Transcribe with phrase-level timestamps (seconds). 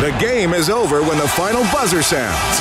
[0.00, 2.60] The game is over when the final buzzer sounds.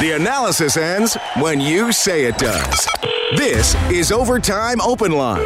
[0.00, 2.88] The analysis ends when you say it does.
[3.36, 5.42] This is Overtime Open Line.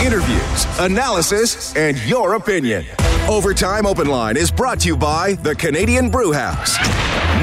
[0.00, 2.86] Interviews, analysis, and your opinion.
[3.28, 6.78] Overtime Open Line is brought to you by the Canadian Brew House.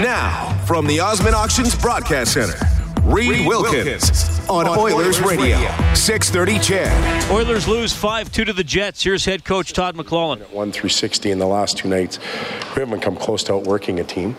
[0.01, 2.57] Now, from the Osmond Auctions Broadcast Center,
[3.03, 5.93] Reed, Wilkins, Wilkins, on, on Oilers, Oilers Radio, Radio.
[5.93, 7.31] 630 CHED.
[7.31, 9.03] Oilers lose 5-2 to the Jets.
[9.03, 10.49] Here's head coach Todd McLellan.
[10.51, 12.19] 1 through 60 in the last two nights.
[12.75, 14.35] We haven't come close to outworking a team.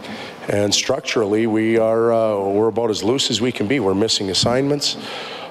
[0.48, 3.80] And structurally, we are uh, we're about as loose as we can be.
[3.80, 4.96] We're missing assignments,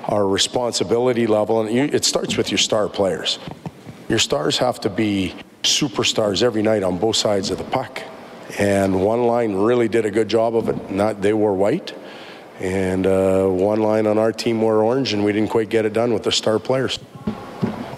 [0.06, 3.38] our responsibility level, and you, it starts with your star players.
[4.10, 8.02] Your stars have to be superstars every night on both sides of the puck.
[8.58, 10.90] And one line really did a good job of it.
[10.90, 11.94] Not they were white,
[12.60, 15.94] and uh, one line on our team wore orange, and we didn't quite get it
[15.94, 17.00] done with the star players.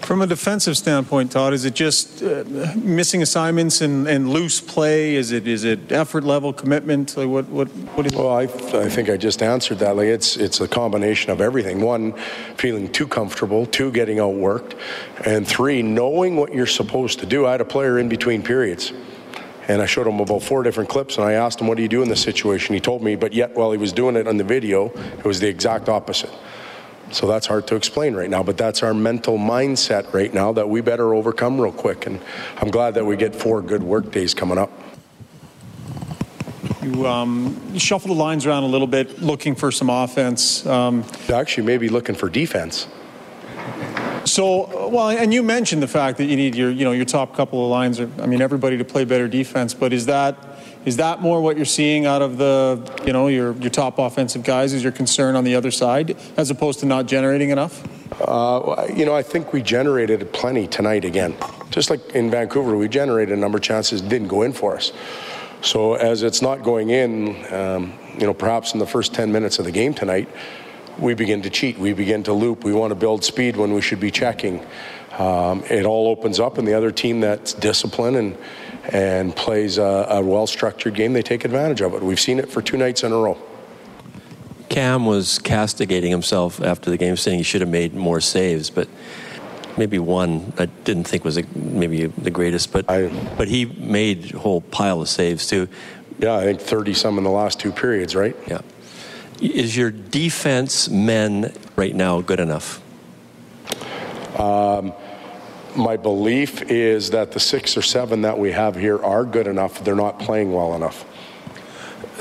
[0.02, 2.42] From a defensive standpoint, Todd, is it just uh,
[2.74, 5.14] missing assignments and, and, loose play?
[5.14, 7.16] Is it is it effort level, commitment?
[7.16, 8.12] Like what what what?
[8.12, 9.94] Well, I, I think I just answered that.
[9.94, 11.80] Like it's it's a combination of everything.
[11.80, 12.14] One,
[12.56, 13.66] feeling too comfortable.
[13.66, 14.76] Two, getting outworked,
[15.24, 17.46] and three, knowing what you're supposed to do.
[17.46, 18.92] I had a player in between periods.
[19.70, 21.88] And I showed him about four different clips, and I asked him, What do you
[21.88, 22.74] do in this situation?
[22.74, 25.38] He told me, but yet while he was doing it on the video, it was
[25.38, 26.30] the exact opposite.
[27.12, 30.68] So that's hard to explain right now, but that's our mental mindset right now that
[30.68, 32.06] we better overcome real quick.
[32.06, 32.20] And
[32.56, 34.72] I'm glad that we get four good work days coming up.
[36.82, 40.66] You, um, you shuffle the lines around a little bit, looking for some offense.
[40.66, 42.88] Um, Actually, maybe looking for defense.
[44.24, 47.34] So, well, and you mentioned the fact that you need your, you know, your top
[47.34, 48.00] couple of lines.
[48.00, 49.74] Are, I mean, everybody to play better defense.
[49.74, 50.36] But is that
[50.84, 54.42] is that more what you're seeing out of the, you know, your your top offensive
[54.42, 54.72] guys?
[54.72, 57.82] Is your concern on the other side as opposed to not generating enough?
[58.20, 61.34] Uh, you know, I think we generated plenty tonight again.
[61.70, 64.92] Just like in Vancouver, we generated a number of chances, didn't go in for us.
[65.62, 69.58] So as it's not going in, um, you know, perhaps in the first 10 minutes
[69.58, 70.28] of the game tonight,
[71.00, 71.78] we begin to cheat.
[71.78, 72.64] We begin to loop.
[72.64, 74.64] We want to build speed when we should be checking.
[75.18, 78.36] Um, it all opens up, and the other team that's disciplined and
[78.92, 82.02] and plays a, a well structured game, they take advantage of it.
[82.02, 83.38] We've seen it for two nights in a row.
[84.68, 88.88] Cam was castigating himself after the game, saying he should have made more saves, but
[89.76, 94.34] maybe one I didn't think was a, maybe the greatest, but I, but he made
[94.34, 95.68] a whole pile of saves too.
[96.18, 98.36] Yeah, I think thirty some in the last two periods, right?
[98.46, 98.60] Yeah.
[99.40, 102.82] Is your defense men right now good enough?
[104.38, 104.92] Um,
[105.76, 109.82] my belief is that the six or seven that we have here are good enough.
[109.84, 111.04] They're not playing well enough.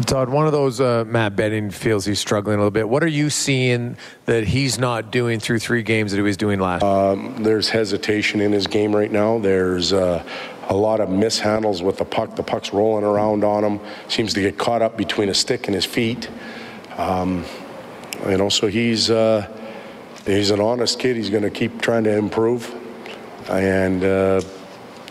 [0.05, 2.87] Todd, one of those uh, Matt Benning feels he's struggling a little bit.
[2.87, 6.59] What are you seeing that he's not doing through three games that he was doing
[6.59, 6.83] last?
[6.83, 9.39] Um, there's hesitation in his game right now.
[9.39, 10.23] There's uh,
[10.69, 12.35] a lot of mishandles with the puck.
[12.35, 13.79] The puck's rolling around on him.
[14.07, 16.29] Seems to get caught up between a stick and his feet.
[16.99, 17.45] Um,
[18.27, 19.47] you know, so he's uh,
[20.25, 21.15] he's an honest kid.
[21.15, 22.75] He's going to keep trying to improve,
[23.49, 24.41] and uh,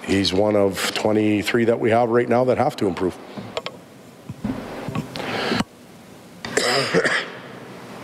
[0.04, 3.16] he's one of 23 that we have right now that have to improve.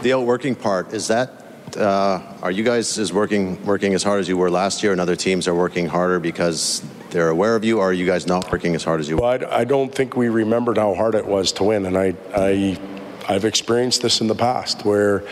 [0.00, 1.42] the outworking part is that.
[1.76, 5.00] Uh, are you guys is working working as hard as you were last year, and
[5.00, 8.50] other teams are working harder because they're aware of you, or are you guys not
[8.50, 9.18] working as hard as you?
[9.18, 12.14] Well, I, I don't think we remembered how hard it was to win, and I,
[12.34, 12.78] I
[13.26, 15.24] I've experienced this in the past where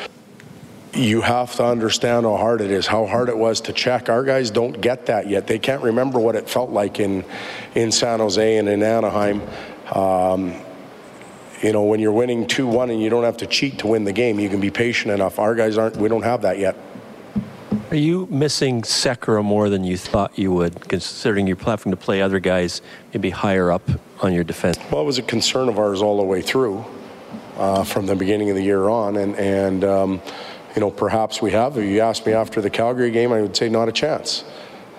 [0.95, 4.09] you have to understand how hard it is, how hard it was to check.
[4.09, 5.47] Our guys don't get that yet.
[5.47, 7.25] They can't remember what it felt like in
[7.75, 9.43] in San Jose and in Anaheim.
[9.93, 10.55] Um,
[11.63, 14.05] you know, when you're winning 2 1 and you don't have to cheat to win
[14.05, 15.39] the game, you can be patient enough.
[15.39, 16.77] Our guys aren't, we don't have that yet.
[17.91, 22.23] Are you missing Sekera more than you thought you would, considering you're having to play
[22.23, 22.81] other guys
[23.13, 23.83] maybe higher up
[24.21, 24.79] on your defense?
[24.91, 26.85] Well, it was a concern of ours all the way through
[27.57, 29.17] uh, from the beginning of the year on.
[29.17, 30.23] And, and um,
[30.75, 31.77] you know, perhaps we have.
[31.77, 34.45] If you asked me after the Calgary game, I would say not a chance.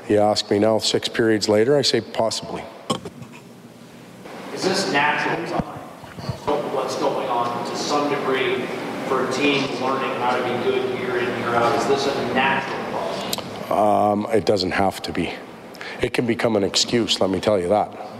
[0.09, 2.63] You ask me now, six periods later, I say possibly.
[4.53, 5.61] Is this natural
[6.75, 8.65] what's going on to some degree
[9.07, 11.73] for a team learning how to be good year in, year out?
[11.79, 13.71] Is this a natural process?
[13.71, 15.31] Um, it doesn't have to be.
[16.01, 18.12] It can become an excuse, let me tell you that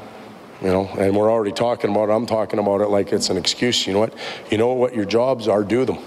[0.62, 2.14] you know, and we're already talking about it.
[2.14, 3.86] I'm talking about it like it's an excuse.
[3.86, 4.14] You know what?
[4.50, 5.98] You know what your jobs are, do them.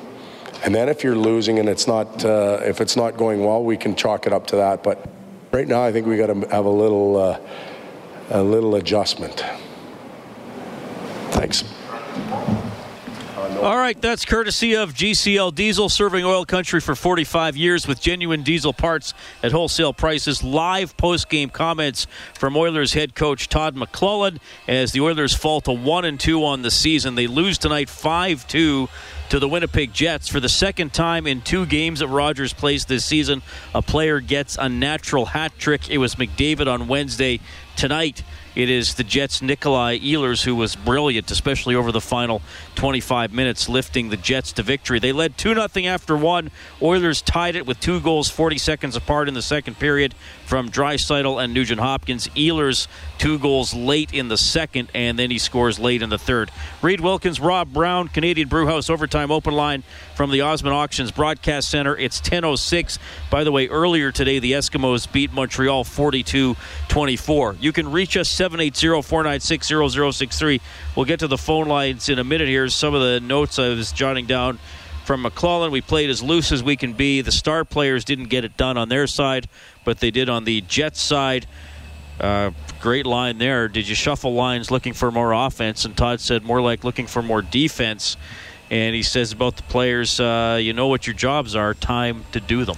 [0.64, 3.76] And then if you're losing and it's not, uh, if it's not going well, we
[3.76, 4.82] can chalk it up to that.
[4.82, 5.06] But
[5.52, 7.40] right now, I think we got to have a little, uh,
[8.30, 9.44] a little adjustment.
[11.30, 11.64] Thanks.
[13.66, 18.44] All right, that's courtesy of GCL Diesel, serving oil country for 45 years with genuine
[18.44, 20.44] diesel parts at wholesale prices.
[20.44, 26.04] Live post-game comments from Oilers head coach Todd McLellan as the Oilers fall to one
[26.04, 27.16] and two on the season.
[27.16, 28.88] They lose tonight 5-2
[29.30, 33.04] to the Winnipeg Jets for the second time in two games at Rogers Place this
[33.04, 33.42] season.
[33.74, 35.90] A player gets a natural hat trick.
[35.90, 37.40] It was McDavid on Wednesday.
[37.74, 38.22] Tonight,
[38.56, 42.40] it is the Jets' Nikolai Ehlers who was brilliant, especially over the final
[42.74, 44.98] 25 minutes, lifting the Jets to victory.
[44.98, 46.50] They led 2 0 after one.
[46.80, 50.14] Oilers tied it with two goals 40 seconds apart in the second period
[50.46, 52.28] from Draisaitl and Nugent Hopkins.
[52.28, 52.86] Ehlers,
[53.18, 56.52] two goals late in the second, and then he scores late in the third.
[56.80, 59.82] Reed Wilkins, Rob Brown, Canadian Brewhouse Overtime Open Line
[60.14, 61.96] from the Osmond Auctions Broadcast Center.
[61.96, 62.98] It's 10.06.
[63.28, 66.56] By the way, earlier today, the Eskimos beat Montreal 42
[66.88, 67.56] 24.
[67.60, 70.60] You can reach us 780 496 0063.
[70.94, 72.48] We'll get to the phone lines in a minute.
[72.48, 74.60] Here's some of the notes I was jotting down
[75.06, 75.70] from McLellan.
[75.70, 77.20] We played as loose as we can be.
[77.20, 79.48] The star players didn't get it done on their side,
[79.84, 81.46] but they did on the Jets side.
[82.20, 82.50] Uh,
[82.80, 83.68] great line there.
[83.68, 85.84] Did you shuffle lines looking for more offense?
[85.84, 88.16] And Todd said more like looking for more defense.
[88.68, 92.40] And he says about the players, uh, you know what your jobs are, time to
[92.40, 92.76] do them.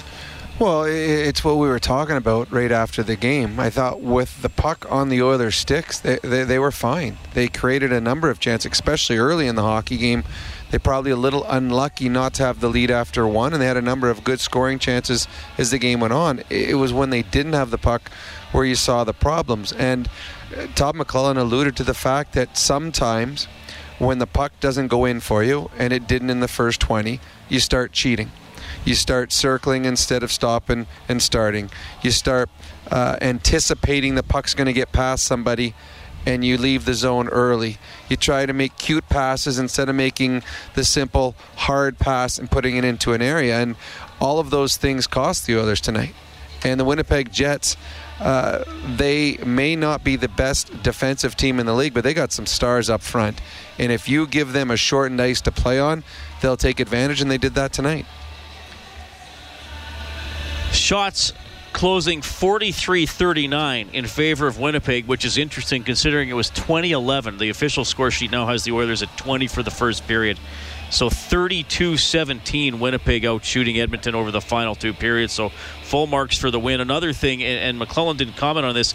[0.58, 3.60] Well, it's what we were talking about right after the game.
[3.60, 7.16] I thought with the puck on the Oilers' sticks, they, they, they, were fine.
[7.32, 10.24] They created a number of chances, especially early in the hockey game.
[10.70, 13.76] They probably a little unlucky not to have the lead after one, and they had
[13.76, 15.26] a number of good scoring chances
[15.56, 16.42] as the game went on.
[16.50, 18.10] It was when they didn't have the puck
[18.52, 19.72] where you saw the problems.
[19.72, 20.08] And
[20.56, 23.46] uh, Todd McLellan alluded to the fact that sometimes
[23.98, 27.20] when the puck doesn't go in for you, and it didn't in the first 20,
[27.48, 28.30] you start cheating
[28.84, 31.70] you start circling instead of stopping and starting.
[32.02, 32.48] You start
[32.90, 35.74] uh, anticipating the puck's going to get past somebody
[36.26, 37.78] and you leave the zone early.
[38.08, 40.42] You try to make cute passes instead of making
[40.74, 43.60] the simple hard pass and putting it into an area.
[43.60, 43.76] And
[44.20, 46.14] all of those things cost the Oilers tonight.
[46.64, 47.76] And the Winnipeg Jets,
[48.18, 48.64] uh,
[48.96, 52.46] they may not be the best defensive team in the league, but they got some
[52.46, 53.40] stars up front.
[53.78, 56.02] And if you give them a short and ice to play on,
[56.42, 58.06] they'll take advantage, and they did that tonight.
[60.72, 61.32] Shots
[61.72, 67.38] closing 43 39 in favor of Winnipeg, which is interesting considering it was 2011.
[67.38, 70.38] The official score sheet now has the Oilers at 20 for the first period.
[70.90, 75.32] So 32 17, Winnipeg out shooting Edmonton over the final two periods.
[75.32, 75.50] So
[75.84, 76.80] full marks for the win.
[76.80, 78.94] Another thing, and, McLellan didn't comment on this,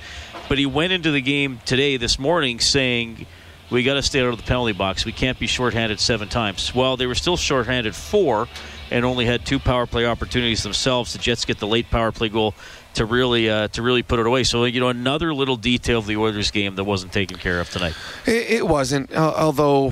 [0.49, 3.27] but he went into the game today, this morning, saying,
[3.69, 5.05] we got to stay out of the penalty box.
[5.05, 6.73] We can't be shorthanded seven times.
[6.75, 8.47] Well, they were still shorthanded four
[8.93, 11.13] and only had two power play opportunities themselves.
[11.13, 12.53] The Jets get the late power play goal
[12.93, 14.43] to really uh, to really put it away.
[14.43, 17.69] So you know another little detail of the Oilers game that wasn't taken care of
[17.71, 17.95] tonight.
[18.27, 19.89] It, it wasn't, uh, although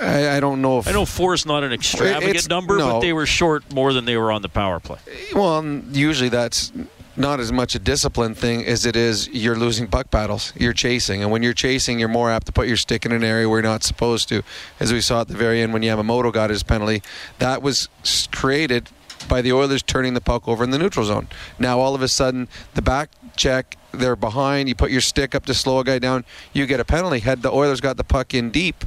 [0.00, 2.92] I, I, don't know if I know four is not an extravagant number, no.
[2.92, 4.98] but they were short more than they were on the power play.
[5.34, 6.70] Well, usually that's
[7.16, 10.52] not as much a discipline thing as it is you're losing puck battles.
[10.56, 13.22] You're chasing, and when you're chasing, you're more apt to put your stick in an
[13.22, 14.42] area where you're not supposed to.
[14.80, 17.02] As we saw at the very end when Yamamoto got his penalty,
[17.38, 17.88] that was
[18.32, 18.88] created
[19.28, 21.28] by the Oilers turning the puck over in the neutral zone.
[21.58, 24.68] Now all of a sudden, the back check, they're behind.
[24.68, 27.20] You put your stick up to slow a guy down, you get a penalty.
[27.20, 28.84] Had the Oilers got the puck in deep,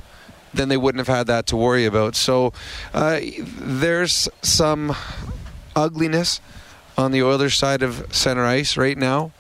[0.54, 2.16] then they wouldn't have had that to worry about.
[2.16, 2.54] So
[2.94, 3.20] uh,
[3.60, 4.96] there's some
[5.76, 6.42] ugliness
[6.98, 9.32] on the Oilers side of center ice right now.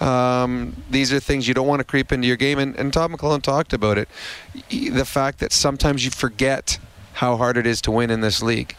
[0.00, 2.58] Um, these are things you don't want to creep into your game.
[2.58, 4.08] And, and Todd McLellan talked about it.
[4.70, 6.78] The fact that sometimes you forget
[7.14, 8.76] how hard it is to win in this league.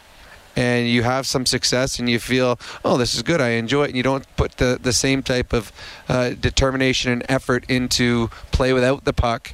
[0.58, 3.88] And you have some success and you feel, oh, this is good, I enjoy it.
[3.88, 5.72] And you don't put the, the same type of
[6.08, 9.54] uh, determination and effort into play without the puck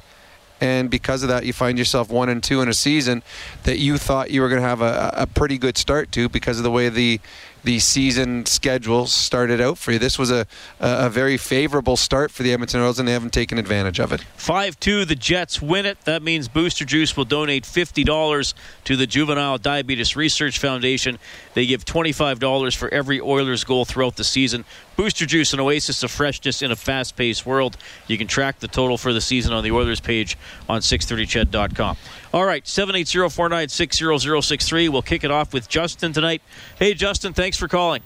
[0.62, 3.24] and because of that, you find yourself one and two in a season
[3.64, 6.56] that you thought you were going to have a, a, pretty good start to because
[6.56, 7.18] of the way the
[7.64, 9.98] the season schedule started out for you.
[9.98, 10.46] This was a,
[10.80, 14.22] a very favorable start for the Edmonton Oilers, and they haven't taken advantage of it.
[14.36, 16.00] 5 2, the Jets win it.
[16.04, 18.54] That means Booster Juice will donate $50
[18.84, 21.18] to the Juvenile Diabetes Research Foundation.
[21.54, 24.64] They give $25 for every Oilers goal throughout the season.
[24.96, 27.76] Booster Juice, an oasis of freshness in a fast paced world.
[28.06, 30.36] You can track the total for the season on the Oilers page
[30.68, 31.96] on 630ched.com.
[32.32, 33.98] All right, 780 496
[34.46, 34.88] 0063.
[34.88, 36.42] We'll kick it off with Justin tonight.
[36.78, 38.02] Hey, Justin, thanks for calling.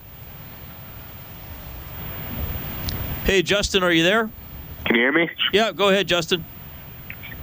[3.25, 4.31] Hey, Justin, are you there?
[4.85, 5.29] Can you hear me?
[5.53, 6.45] Yeah, go ahead, Justin.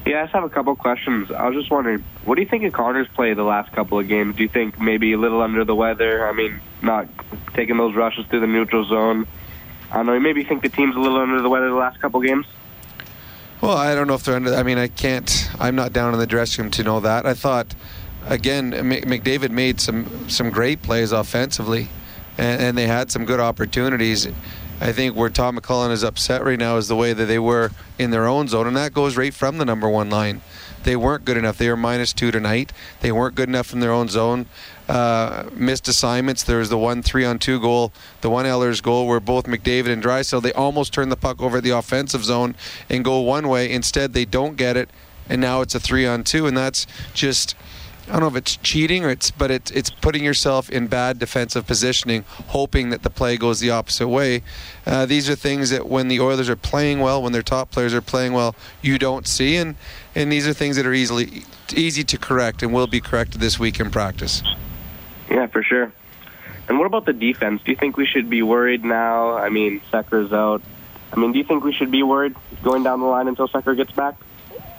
[0.06, 1.32] Yeah, I just have a couple questions.
[1.32, 4.08] I was just wondering, what do you think of Connor's play the last couple of
[4.08, 4.36] games?
[4.36, 6.28] Do you think maybe a little under the weather?
[6.28, 7.08] I mean, not
[7.54, 9.26] taking those rushes through the neutral zone.
[9.92, 10.14] I don't know.
[10.14, 12.46] You maybe think the team's a little under the weather the last couple of games.
[13.62, 14.54] Well, I don't know if they're under.
[14.54, 15.50] I mean, I can't.
[15.58, 17.26] I'm not down in the dressing room to know that.
[17.26, 17.74] I thought
[18.28, 21.88] again, McDavid made some some great plays offensively,
[22.38, 24.28] and, and they had some good opportunities.
[24.82, 27.72] I think where Tom McLellan is upset right now is the way that they were
[27.98, 30.42] in their own zone, and that goes right from the number one line.
[30.84, 31.58] They weren't good enough.
[31.58, 32.74] They were minus two tonight.
[33.00, 34.48] They weren't good enough in their own zone.
[34.90, 36.44] Uh, missed assignments.
[36.44, 39.88] There was the one three on two goal, the one Ehlers goal where both McDavid
[39.88, 42.56] and Draisaitl they almost turned the puck over the offensive zone
[42.90, 43.72] and go one way.
[43.72, 44.90] Instead, they don't get it,
[45.30, 47.56] and now it's a three on two, and that's just
[48.08, 51.20] I don't know if it's cheating or it's, but it's it's putting yourself in bad
[51.20, 54.44] defensive positioning, hoping that the play goes the opposite way.
[54.86, 57.94] Uh, these are things that when the Oilers are playing well, when their top players
[57.94, 59.76] are playing well, you don't see, and
[60.16, 61.44] and these are things that are easily
[61.74, 64.44] easy to correct and will be corrected this week in practice.
[65.30, 65.92] Yeah, for sure.
[66.68, 67.62] And what about the defense?
[67.64, 69.38] Do you think we should be worried now?
[69.38, 70.62] I mean, Sekera's out.
[71.12, 73.76] I mean, do you think we should be worried going down the line until Sekera
[73.76, 74.16] gets back?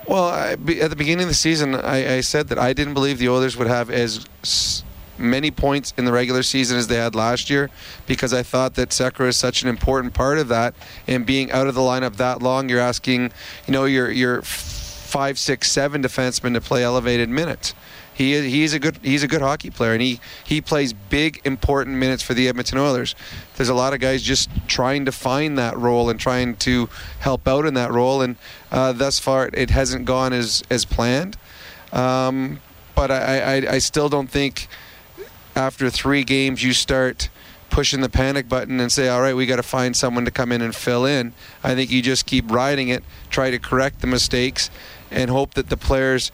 [0.06, 3.18] Well, I, at the beginning of the season, I, I, said that I didn't believe
[3.18, 4.26] the Oilers would have as
[5.16, 7.70] many points in the regular season as they had last year
[8.06, 10.74] because I thought that Sekera is such an important part of that.
[11.06, 13.32] And being out of the lineup that long, you're asking,
[13.66, 17.74] you know, your your five, six, seven defensemen to play elevated minutes.
[18.14, 21.40] He is, he's a good he's a good hockey player, and he he plays big
[21.44, 23.14] important minutes for the Edmonton Oilers.
[23.56, 27.48] There's a lot of guys just trying to find that role and trying to help
[27.48, 28.36] out in that role, and
[28.70, 31.36] uh, thus far it hasn't gone as as planned.
[31.92, 32.60] Um,
[32.94, 34.68] but I, I I still don't think
[35.56, 37.28] after three games you start
[37.70, 40.52] pushing the panic button and say, all right, we got to find someone to come
[40.52, 41.32] in and fill in.
[41.64, 44.70] I think you just keep riding it, try to correct the mistakes,
[45.10, 46.30] and hope that the players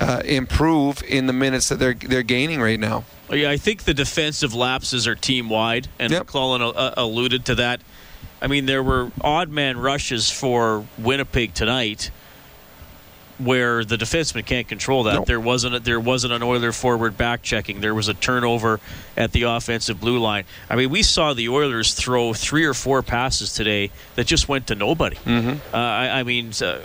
[0.00, 3.04] uh, improve in the minutes that they're they're gaining right now.
[3.30, 6.26] Yeah, I think the defensive lapses are team wide, and yep.
[6.26, 7.80] McLellan uh, alluded to that.
[8.40, 12.10] I mean, there were odd man rushes for Winnipeg tonight
[13.38, 15.26] where the defenseman can't control that.
[15.26, 17.80] There wasn't a, there wasn't an Oiler forward back checking.
[17.80, 18.80] There was a turnover
[19.16, 20.44] at the offensive blue line.
[20.70, 24.68] I mean, we saw the Oilers throw three or four passes today that just went
[24.68, 25.16] to nobody.
[25.16, 25.74] Mm-hmm.
[25.74, 26.80] Uh, I, I, mean, uh,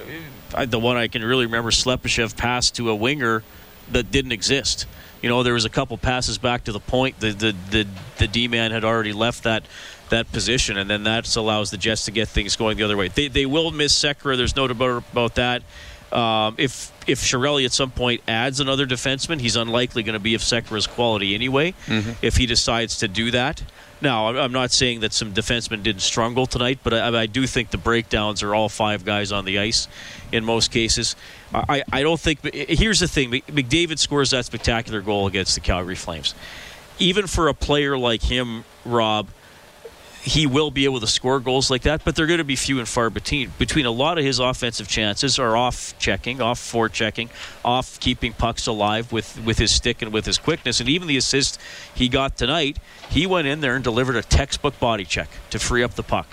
[0.65, 3.43] the one I can really remember, Slepyshev passed to a winger
[3.91, 4.85] that didn't exist.
[5.21, 7.19] You know, there was a couple passes back to the point.
[7.19, 9.63] The the the, the D man had already left that
[10.09, 13.07] that position, and then that allows the Jets to get things going the other way.
[13.07, 14.37] They they will miss Sekera.
[14.37, 15.63] There's no doubt about that.
[16.11, 20.35] Um, if if Chiarelli at some point adds another defenseman, he's unlikely going to be
[20.35, 21.73] of Sekera's quality anyway.
[21.85, 22.11] Mm-hmm.
[22.21, 23.63] If he decides to do that,
[24.01, 27.69] now I'm not saying that some defensemen didn't struggle tonight, but I, I, do think
[27.71, 29.87] the breakdowns are all five guys on the ice
[30.31, 31.15] in most cases.
[31.53, 32.39] I, I don't think.
[32.45, 36.33] Eh, here's the thing: McDavid scores that spectacular goal against the Calgary Flames.
[36.99, 39.27] Even for a player like him, Rob,
[40.23, 42.77] he will be able to score goals like that, but they're going to be few
[42.79, 43.51] and far between.
[43.57, 47.29] Between a lot of his offensive chances are off checking, off forechecking,
[47.65, 50.79] off keeping pucks alive with, with his stick and with his quickness.
[50.79, 51.59] And even the assist
[51.93, 52.77] he got tonight,
[53.09, 56.27] he went in there and delivered a textbook body check to free up the puck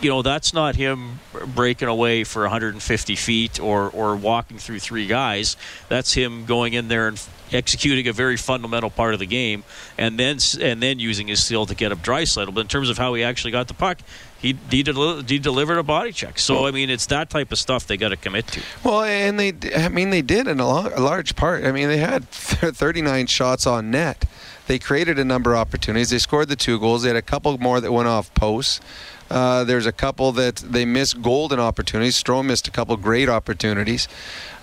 [0.00, 1.18] you know that's not him
[1.54, 5.56] breaking away for 150 feet or or walking through three guys.
[5.88, 9.64] That's him going in there and executing a very fundamental part of the game,
[9.96, 12.54] and then and then using his skill to get up Draisaitl.
[12.54, 13.98] But in terms of how he actually got the puck,
[14.40, 16.38] he he, del- he, delivered a body check.
[16.38, 18.62] So I mean, it's that type of stuff they got to commit to.
[18.84, 21.64] Well, and they, I mean, they did in a, lo- a large part.
[21.64, 24.24] I mean, they had 39 shots on net.
[24.68, 26.10] They created a number of opportunities.
[26.10, 27.02] They scored the two goals.
[27.02, 28.80] They had a couple more that went off posts.
[29.30, 32.22] Uh, there's a couple that they missed golden opportunities.
[32.22, 34.08] Strome missed a couple great opportunities.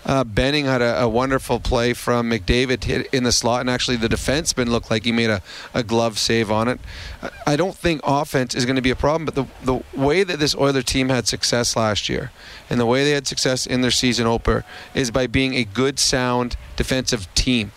[0.05, 3.97] Uh, Benning had a, a, wonderful play from McDavid hit in the slot, and actually
[3.97, 5.41] the defenseman looked like he made a,
[5.73, 6.79] a glove save on it.
[7.47, 10.37] I don't think offense is going to be a problem, but the, the way that
[10.37, 12.31] this Oiler team had success last year
[12.69, 15.97] and the way they had success in their season opener is by being a good,
[15.97, 17.71] sound defensive team.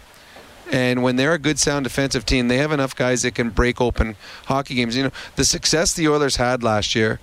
[0.71, 3.81] And when they're a good, sound defensive team, they have enough guys that can break
[3.81, 4.97] open hockey games.
[4.97, 7.21] You know, the success the Oilers had last year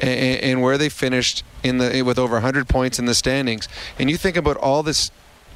[0.00, 3.68] and, and where they finished in the with over 100 points in the standings.
[3.98, 5.10] And you think about all this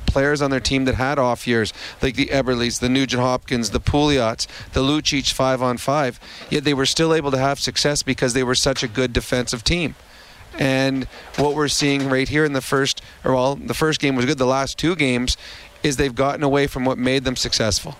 [0.06, 3.80] players on their team that had off years, like the Eberles, the Nugent Hopkins, the
[3.80, 6.18] Pouliot's, the Lucic five on five,
[6.50, 9.62] yet they were still able to have success because they were such a good defensive
[9.62, 9.94] team.
[10.58, 11.04] And
[11.36, 14.38] what we're seeing right here in the first, or well, the first game was good.
[14.38, 15.36] The last two games
[15.82, 17.96] is they've gotten away from what made them successful.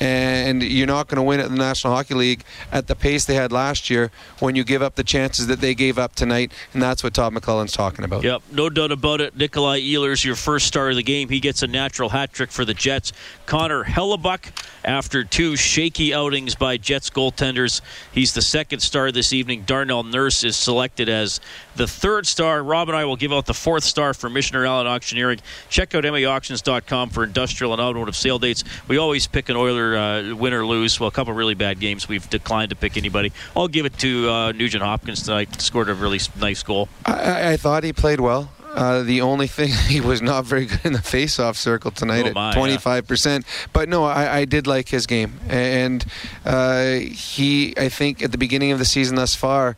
[0.00, 3.34] And you're not going to win at the National Hockey League at the pace they
[3.34, 4.10] had last year
[4.40, 7.32] when you give up the chances that they gave up tonight, and that's what Todd
[7.32, 8.24] McLellan's talking about.
[8.24, 9.36] Yep, no doubt about it.
[9.36, 11.28] Nikolai Ehlers, your first star of the game.
[11.28, 13.12] He gets a natural hat trick for the Jets.
[13.46, 14.50] Connor Hellebuyck,
[14.84, 17.80] after two shaky outings by Jets goaltenders,
[18.12, 19.62] he's the second star this evening.
[19.62, 21.40] Darnell Nurse is selected as
[21.76, 22.62] the third star.
[22.62, 25.40] Rob and I will give out the fourth star for Michener Allen Auctioneering.
[25.68, 28.64] Check out MAAuctions.com for industrial and automotive sale dates.
[28.88, 29.96] We always pick an Oiler
[30.32, 30.98] uh, win or lose.
[30.98, 32.08] Well, a couple really bad games.
[32.08, 33.32] We've declined to pick anybody.
[33.56, 35.60] I'll give it to uh, Nugent Hopkins tonight.
[35.60, 36.88] Scored a really nice goal.
[37.04, 38.50] I, I thought he played well.
[38.74, 42.32] Uh, the only thing he was not very good in the face-off circle tonight Oh,
[42.32, 43.46] my, at 25 percent.
[43.72, 46.04] But no, I, I did like his game, and
[46.44, 49.76] uh, he, I think, at the beginning of the season thus far,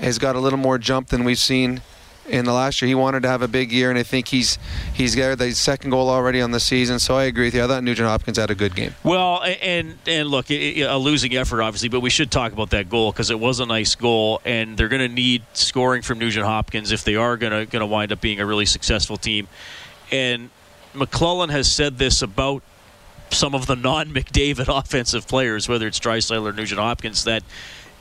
[0.00, 1.82] has got a little more jump than we've seen
[2.28, 2.88] in the last year.
[2.88, 4.58] He wanted to have a big year, and I think he's
[4.94, 6.98] he's got the second goal already on the season.
[6.98, 7.64] So I agree with you.
[7.64, 8.94] I thought Nugent Hopkins had a good game.
[9.02, 12.88] Well, and and look, it- a losing effort, obviously, but we should talk about that
[12.88, 16.46] goal because it was a nice goal, and they're going to need scoring from Nugent
[16.46, 19.48] Hopkins if they are going to going to wind up being a really successful team.
[20.10, 20.50] And
[20.94, 22.62] McLellan has said this about
[23.30, 27.42] some of the non-McDavid offensive players, whether it's Draisaitl or Nugent Hopkins, that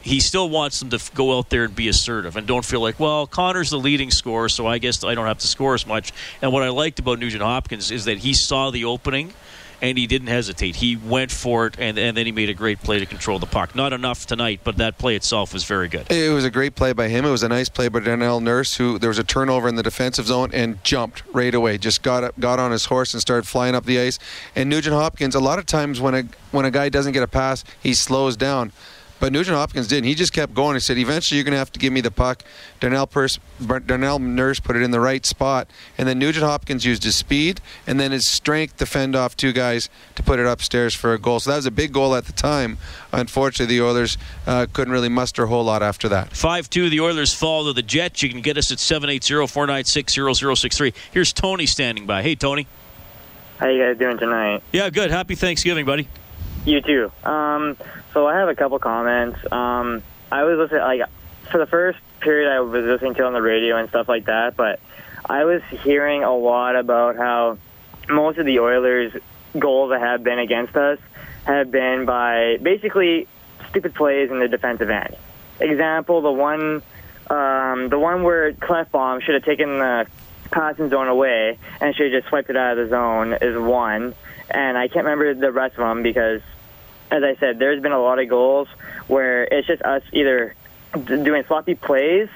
[0.08, 3.00] he still wants them to go out there and be assertive and don't feel like,
[3.00, 6.14] well, Connor's the leading scorer, so I guess I don't have to score as much.
[6.42, 9.34] And what I liked about Nugent Hopkins is that he saw the opening
[9.82, 10.78] and he didn't hesitate.
[10.78, 13.46] He went for it, and, and then he made a great play to control the
[13.46, 13.76] puck.
[13.76, 16.12] Not enough tonight, but that play itself was very good.
[16.12, 17.26] It was a great play by him.
[17.26, 19.84] It was a nice play by Darnell Nurse, who there was a turnover in the
[19.84, 21.78] defensive zone and jumped right away.
[21.78, 24.18] Just got up, got on his horse and started flying up the ice.
[24.56, 27.28] And Nugent Hopkins, a lot of times when a when a guy doesn't get a
[27.28, 28.72] pass, he slows down.
[29.20, 30.06] But Nugent Hopkins didn't.
[30.06, 30.76] He just kept going.
[30.76, 32.44] He said, "Eventually, you're going to have to give me the puck."
[32.80, 33.40] Darnell, Pers-
[33.86, 37.60] Darnell Nurse put it in the right spot, and then Nugent Hopkins used his speed
[37.86, 41.18] and then his strength to fend off two guys to put it upstairs for a
[41.20, 41.40] goal.
[41.40, 42.78] So that was a big goal at the time.
[43.12, 46.36] Unfortunately, the Oilers uh, couldn't really muster a whole lot after that.
[46.36, 48.22] 5 2, the Oilers fall to the Jets.
[48.22, 50.94] You can get us at 780 496 0063.
[51.12, 52.22] Here's Tony standing by.
[52.22, 52.68] Hey, Tony.
[53.58, 54.62] How you guys doing tonight?
[54.72, 55.10] Yeah, good.
[55.10, 56.08] Happy Thanksgiving, buddy.
[56.68, 57.12] You too.
[57.24, 57.78] Um,
[58.14, 59.40] so I have a couple comments.
[59.50, 61.02] Um, I was listening, like,
[61.50, 64.58] for the first period I was listening to on the radio and stuff like that,
[64.58, 64.82] but
[65.30, 67.58] I was hearing a lot about how
[68.10, 69.14] most of the Oilers'
[69.58, 71.00] goals that have been against us
[71.46, 73.30] have been by basically
[73.70, 75.16] stupid plays in the defensive end.
[75.62, 76.82] Example, the one,
[77.30, 80.06] um, the one where Klefbom should have taken the
[80.52, 84.14] passing zone away and should have just swiped it out of the zone is one.
[84.50, 86.42] And I can't remember the rest of them because,
[87.12, 88.68] as I said, there's been a lot of goals
[89.08, 90.56] where it's just us either
[91.06, 92.30] doing sloppy plays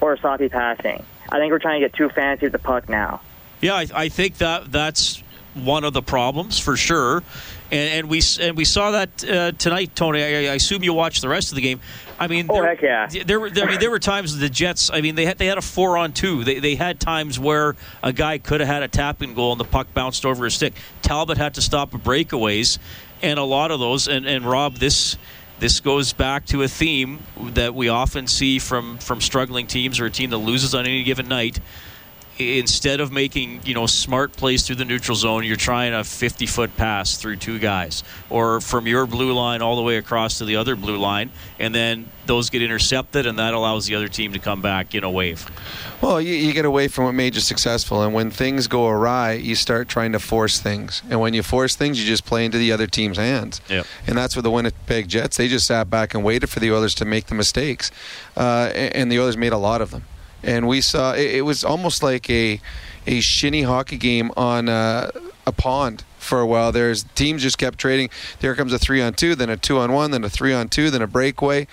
[0.00, 1.04] or sloppy passing.
[1.30, 3.20] I think we're trying to get too fancy with the puck now.
[3.60, 5.22] Yeah, I, I think that that's
[5.54, 7.22] one of the problems for sure,
[7.72, 10.22] and, and we and we saw that uh, tonight, Tony.
[10.22, 11.80] I, I assume you watched the rest of the game.
[12.20, 13.24] I mean, Oh, there, heck yeah.
[13.24, 14.90] there were I mean there were times the Jets.
[14.92, 16.44] I mean they had they had a four on two.
[16.44, 19.64] They they had times where a guy could have had a tapping goal and the
[19.64, 20.74] puck bounced over his stick.
[21.00, 22.78] Talbot had to stop breakaways,
[23.22, 24.06] and a lot of those.
[24.06, 25.16] And and Rob, this
[25.58, 30.06] this goes back to a theme that we often see from from struggling teams or
[30.06, 31.58] a team that loses on any given night
[32.58, 36.46] instead of making you know smart plays through the neutral zone, you're trying a 50
[36.46, 40.44] foot pass through two guys, or from your blue line all the way across to
[40.44, 44.32] the other blue line, and then those get intercepted, and that allows the other team
[44.32, 45.46] to come back in a wave.
[46.00, 49.32] Well, you, you get away from what made you successful, and when things go awry,
[49.32, 51.02] you start trying to force things.
[51.08, 53.60] And when you force things, you just play into the other team's hands.
[53.68, 53.86] Yep.
[54.06, 55.36] And that's what the Winnipeg Jets.
[55.36, 57.90] They just sat back and waited for the Oilers to make the mistakes,
[58.36, 60.04] uh, and, and the Oilers made a lot of them.
[60.42, 62.60] And we saw it, it was almost like a
[63.06, 65.10] a shinny hockey game on uh,
[65.46, 66.72] a pond for a while.
[66.72, 68.10] There's teams just kept trading.
[68.40, 70.68] There comes a three on two, then a two on one, then a three on
[70.68, 71.66] two, then a breakaway,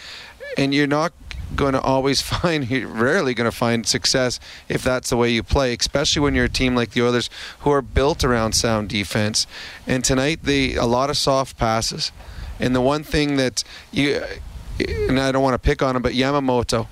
[0.58, 1.14] and you're not
[1.56, 5.42] going to always find you're rarely going to find success if that's the way you
[5.42, 7.30] play especially when you're a team like the Oilers
[7.62, 9.48] who are built around sound defense
[9.88, 12.12] and tonight they a lot of soft passes
[12.60, 14.22] and the one thing that you
[14.80, 16.88] and I don't want to pick on him but Yamamoto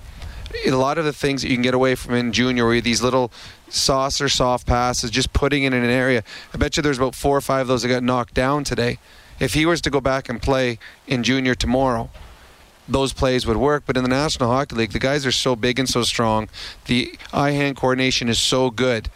[0.66, 3.02] a lot of the things that you can get away from in junior were these
[3.02, 3.32] little
[3.70, 7.38] saucer soft passes just putting it in an area I bet you there's about four
[7.38, 9.00] or five of those that got knocked down today
[9.40, 12.10] if he was to go back and play in junior tomorrow
[12.88, 13.84] those plays would work.
[13.86, 16.48] But in the National Hockey League, the guys are so big and so strong.
[16.86, 19.10] The eye hand coordination is so good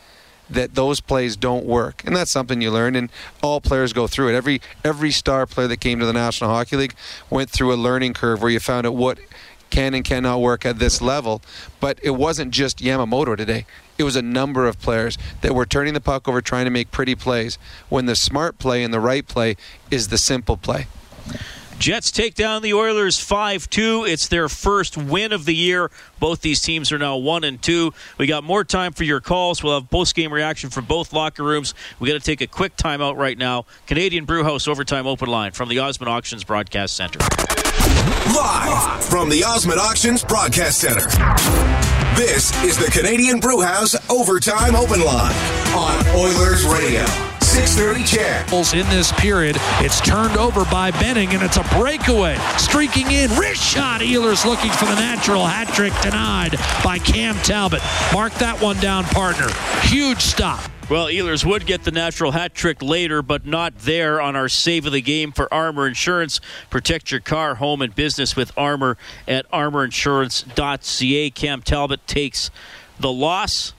[0.50, 2.04] that those plays don't work.
[2.06, 3.10] And that's something you learn and
[3.42, 4.36] all players go through it.
[4.36, 6.96] Every every star player that came to the National Hockey League
[7.30, 9.18] went through a learning curve where you found out what
[9.72, 11.42] can and cannot work at this level.
[11.80, 13.66] But it wasn't just Yamamoto today.
[13.98, 16.92] It was a number of players that were turning the puck over, trying to make
[16.92, 17.58] pretty plays.
[17.90, 19.58] When the smart play and the right play
[19.90, 20.88] is the simple play.
[21.82, 24.08] Jets take down the Oilers 5-2.
[24.08, 25.90] It's their first win of the year.
[26.20, 27.92] Both these teams are now 1 and 2.
[28.20, 29.64] We got more time for your calls.
[29.64, 31.74] We'll have post-game reaction from both locker rooms.
[32.00, 33.66] We got to take a quick timeout right now.
[33.88, 37.20] Canadian Brewhouse overtime open line from the Osmond Auctions broadcast center.
[38.02, 41.06] Live from the Osmond Auctions broadcast center.
[42.16, 45.36] This is the Canadian Brewhouse overtime open line
[45.76, 47.06] on Oilers Radio.
[47.42, 48.74] 630 CHED.
[48.74, 52.38] In this period, it's turned over by Benning, and it's a breakaway.
[52.58, 54.02] Streaking in, wrist shot.
[54.02, 57.82] Ehlers looking for the natural hat trick denied by Cam Talbot.
[58.14, 59.50] Mark that one down, partner.
[59.84, 60.71] Huge stop.
[60.92, 64.86] Well, Ehlers would get the natural hat trick later, but not there on our save
[64.86, 66.42] of the game for Armor Insurance.
[66.70, 71.30] Protect your car, home, and business with Armor at armorinsurance.ca.
[71.30, 72.52] Cam Talbot takes
[73.00, 73.72] the loss.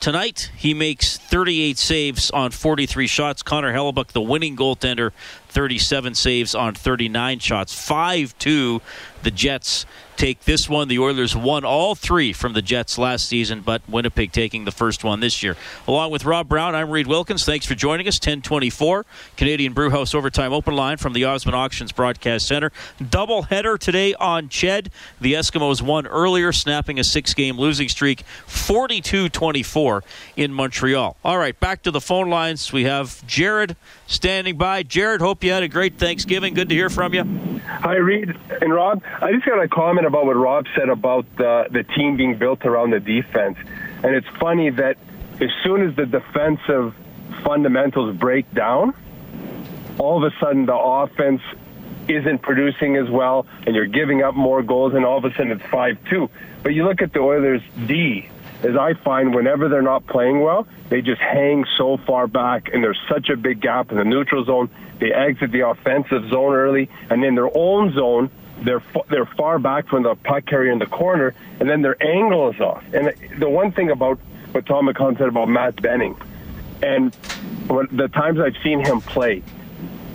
[0.00, 3.42] Tonight, he makes 38 saves on 43 shots.
[3.42, 5.12] Connor Hellebuyck, the winning goaltender,
[5.48, 7.72] 37 saves on 39 shots.
[7.72, 8.82] 5 2,
[9.22, 9.86] the Jets
[10.20, 10.88] take this one.
[10.88, 15.02] The Oilers won all three from the Jets last season, but Winnipeg taking the first
[15.02, 15.56] one this year.
[15.88, 17.44] Along with Rob Brown, I'm Reed Wilkins.
[17.46, 18.16] Thanks for joining us.
[18.16, 19.06] 1024,
[19.38, 22.70] Canadian Brewhouse Overtime Open Line from the Osmond Auctions Broadcast Center.
[23.08, 24.88] Double header today on Ched.
[25.22, 30.04] The Eskimos won earlier, snapping a six game losing streak, 42 24
[30.36, 31.16] in Montreal.
[31.24, 32.74] All right, back to the phone lines.
[32.74, 33.74] We have Jared
[34.06, 34.82] standing by.
[34.82, 36.52] Jared, hope you had a great Thanksgiving.
[36.52, 37.24] Good to hear from you.
[37.66, 39.02] Hi, Reed and Rob.
[39.20, 42.64] I just got a comment about what Rob said about the, the team being built
[42.64, 43.58] around the defense.
[44.02, 44.96] And it's funny that
[45.40, 46.94] as soon as the defensive
[47.42, 48.94] fundamentals break down,
[49.98, 51.42] all of a sudden the offense
[52.08, 55.52] isn't producing as well, and you're giving up more goals, and all of a sudden
[55.52, 56.30] it's 5 2.
[56.62, 58.28] But you look at the Oilers' D,
[58.62, 62.82] as I find whenever they're not playing well, they just hang so far back, and
[62.82, 64.70] there's such a big gap in the neutral zone.
[64.98, 68.30] They exit the offensive zone early, and in their own zone,
[68.62, 72.50] they're they're far back from the puck carrier in the corner, and then their angle
[72.50, 72.84] is off.
[72.92, 74.18] And the one thing about
[74.52, 76.16] what Tom McLellan said about Matt Benning,
[76.82, 77.14] and
[77.66, 79.42] what, the times I've seen him play,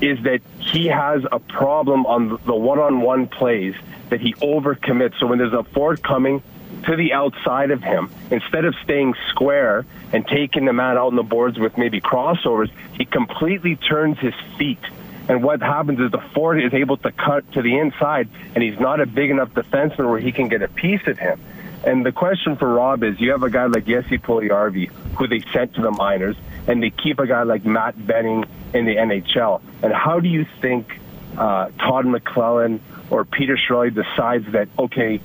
[0.02, 3.76] is that he has a problem on the one-on-one plays
[4.10, 5.20] that he overcommits.
[5.20, 6.44] So when there's a forward coming
[6.86, 11.16] to the outside of him, instead of staying square and taking the man out on
[11.16, 14.80] the boards with maybe crossovers, he completely turns his feet
[15.28, 18.80] and what happens is the forward is able to cut to the inside, and he's
[18.80, 21.40] not a big enough defenseman where he can get a piece of him.
[21.84, 25.42] And the question for Rob is, you have a guy like Jesse Puljujarvi, who they
[25.52, 26.36] sent to the minors,
[26.68, 29.62] and they keep a guy like Matt Benning in the NHL.
[29.82, 31.00] And how do you think
[31.38, 35.22] uh, Todd McLellan or Peter Chiarelli decides that, okay,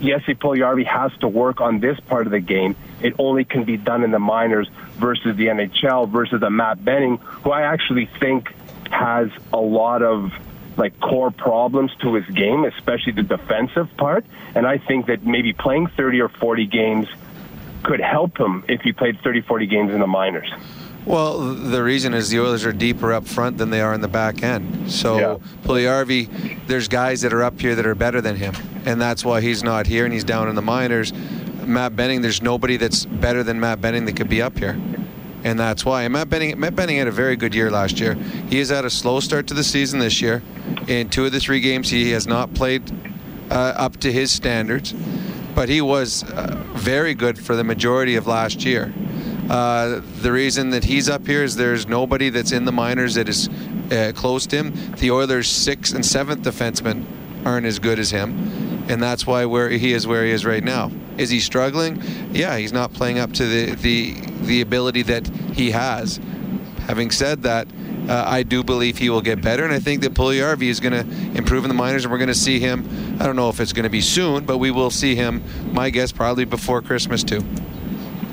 [0.00, 2.76] Jesse Puljujarvi has to work on this part of the game.
[3.00, 7.18] It only can be done in the minors versus the NHL versus a Matt Benning,
[7.18, 8.54] who I actually think–
[8.88, 10.32] has a lot of
[10.76, 14.24] like core problems to his game, especially the defensive part.
[14.54, 17.06] And I think that maybe playing 30 or 40 games
[17.82, 20.50] could help him if he played 30, 40 games in the minors.
[21.06, 24.08] Well, the reason is the Oilers are deeper up front than they are in the
[24.08, 24.90] back end.
[24.90, 25.36] So, yeah.
[25.64, 28.54] Puljujarvi, there's guys that are up here that are better than him,
[28.86, 31.12] and that's why he's not here and he's down in the minors.
[31.66, 34.80] Matt Benning, there's nobody that's better than Matt Benning that could be up here
[35.44, 36.02] and that's why.
[36.02, 38.14] And Matt Benning, Matt Benning had a very good year last year.
[38.48, 40.42] He has had a slow start to the season this year.
[40.88, 42.82] In two of the three games, he has not played
[43.50, 44.94] uh, up to his standards,
[45.54, 48.92] but he was uh, very good for the majority of last year.
[49.48, 53.28] Uh, the reason that he's up here is there's nobody that's in the minors that
[53.28, 53.48] is
[53.92, 54.94] uh, close to him.
[54.96, 57.04] The Oilers' sixth and seventh defensemen
[57.44, 60.64] aren't as good as him, and that's why where he is where he is right
[60.64, 60.90] now.
[61.18, 62.02] Is he struggling?
[62.32, 66.20] Yeah, he's not playing up to the the, the ability that he has.
[66.86, 67.66] Having said that,
[68.08, 70.92] uh, I do believe he will get better, and I think that Puljujarvi is going
[70.92, 73.16] to improve in the minors, and we're going to see him.
[73.18, 75.42] I don't know if it's going to be soon, but we will see him.
[75.72, 77.42] My guess probably before Christmas too.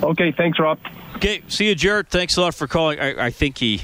[0.03, 0.79] Okay, thanks, Rob.
[1.15, 2.09] Okay, see you, Jared.
[2.09, 2.99] Thanks a lot for calling.
[2.99, 3.81] I, I think he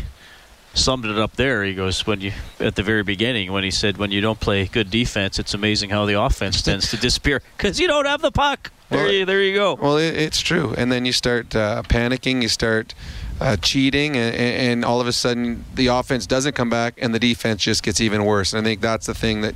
[0.73, 1.63] summed it up there.
[1.63, 4.65] He goes when you at the very beginning when he said when you don't play
[4.65, 8.31] good defense, it's amazing how the offense tends to disappear because you don't have the
[8.31, 8.71] puck.
[8.89, 9.75] There, well, you, there you go.
[9.75, 12.41] Well, it, it's true, and then you start uh, panicking.
[12.41, 12.93] You start
[13.41, 17.19] uh, cheating, and, and, all of a sudden the offense doesn't come back, and the
[17.19, 18.53] defense just gets even worse.
[18.53, 19.55] And I think that's the thing that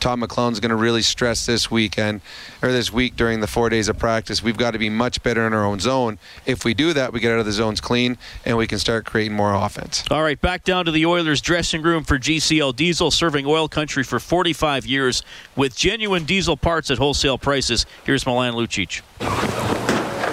[0.00, 2.20] Tom McLellan's going to really stress this weekend
[2.62, 4.42] or this week during the four days of practice.
[4.42, 6.18] We've got to be much better in our own zone.
[6.44, 9.06] If we do that, we get out of the zones clean and we can start
[9.06, 10.04] creating more offense.
[10.10, 14.02] All right, back down to the Oilers dressing room for GCL Diesel, serving oil country
[14.02, 15.22] for 45 years
[15.54, 17.86] with genuine diesel parts at wholesale prices.
[18.04, 19.02] Here's Milan Lucic.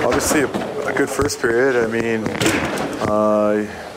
[0.05, 0.47] obviously a,
[0.87, 1.75] a, good first period.
[1.75, 2.23] I mean,
[3.09, 3.92] uh,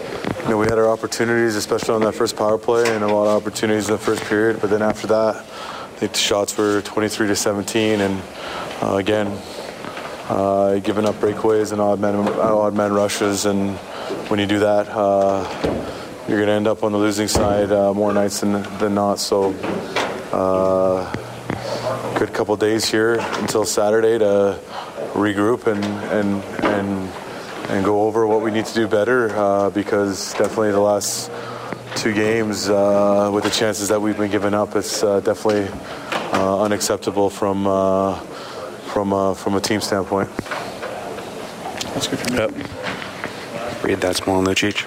[0.46, 3.26] you know, we had our opportunities, especially on that first power play, and a lot
[3.26, 4.60] of opportunities in the first period.
[4.60, 8.22] But then after that, I think the shots were 23 to 17, and
[8.80, 9.26] uh, again,
[10.28, 13.76] uh, giving up breakaways and odd man, odd man rushes, and
[14.28, 15.42] when you do that, uh,
[16.28, 19.18] you're going to end up on the losing side uh, more nights than, than not.
[19.18, 19.50] So,
[20.32, 21.12] uh,
[22.20, 24.60] good couple days here until Saturday to
[25.12, 27.25] regroup and and and
[27.68, 31.30] and go over what we need to do better uh, because definitely the last
[31.96, 35.68] two games uh, with the chances that we've been giving up, it's uh, definitely
[36.32, 38.14] uh, unacceptable from uh,
[38.92, 40.28] from uh, from a team standpoint.
[41.94, 42.38] That's good for me.
[42.38, 43.84] Yep.
[43.84, 44.86] Read that small, Lucic.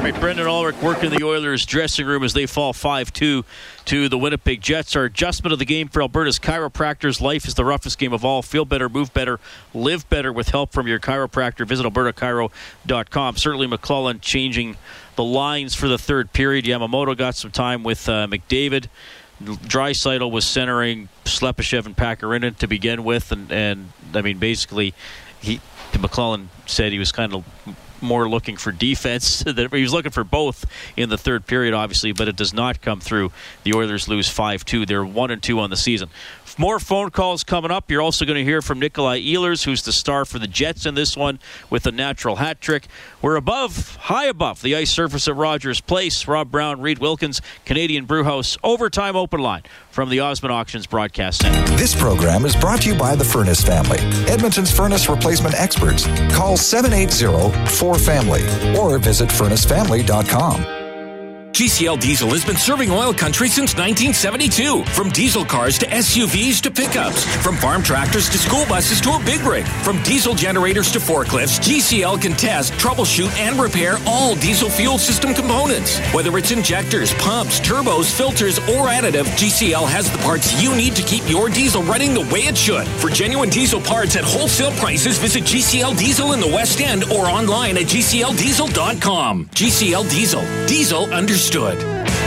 [0.00, 3.44] Right, Brendan Ulrich working the Oilers dressing room as they fall 5-2
[3.84, 4.96] to the Winnipeg Jets.
[4.96, 7.20] Our adjustment of the game for Alberta's chiropractors.
[7.20, 8.40] Life is the roughest game of all.
[8.40, 9.38] Feel better, move better,
[9.74, 11.66] live better with help from your chiropractor.
[11.66, 13.36] Visit albertachiro.com.
[13.36, 14.78] Certainly McLellan changing
[15.16, 16.64] the lines for the third period.
[16.64, 18.86] Yamamoto got some time with uh, McDavid.
[19.42, 24.94] Draisaitl was centering Slepyshev and Pakarinen to begin with, and, and I mean basically,
[25.42, 25.60] he
[25.92, 27.44] McLellan said he was kind of
[28.02, 29.42] more looking for defense.
[29.72, 30.64] he was looking for both
[30.96, 33.32] in the third period, obviously, but it does not come through.
[33.64, 34.86] The Oilers lose 5 2.
[34.86, 36.08] They're 1 and 2 on the season.
[36.58, 37.90] More phone calls coming up.
[37.90, 40.94] You're also going to hear from Nikolai Ehlers, who's the star for the Jets in
[40.94, 42.86] this one with a natural hat trick.
[43.22, 46.26] We're above, high above the ice surface at Rogers Place.
[46.26, 51.76] Rob Brown, Reed Wilkins, Canadian Brewhouse, overtime open line from the Osmond Auctions Broadcast Center.
[51.76, 53.98] This program is brought to you by the Furnace family,
[54.30, 56.04] Edmonton's furnace replacement experts.
[56.34, 60.79] Call 780-4FAMILY or visit furnacefamily.com.
[61.60, 64.82] GCL Diesel has been serving oil country since 1972.
[64.94, 67.22] From diesel cars to SUVs to pickups.
[67.44, 69.66] From farm tractors to school buses to a big rig.
[69.84, 75.34] From diesel generators to forklifts, GCL can test, troubleshoot, and repair all diesel fuel system
[75.34, 75.98] components.
[76.14, 81.02] Whether it's injectors, pumps, turbos, filters, or additive, GCL has the parts you need to
[81.02, 82.88] keep your diesel running the way it should.
[82.88, 87.26] For genuine diesel parts at wholesale prices, visit GCL Diesel in the West End or
[87.26, 89.50] online at GCLDiesel.com.
[89.52, 90.66] GCL Diesel.
[90.66, 92.19] Diesel under understood.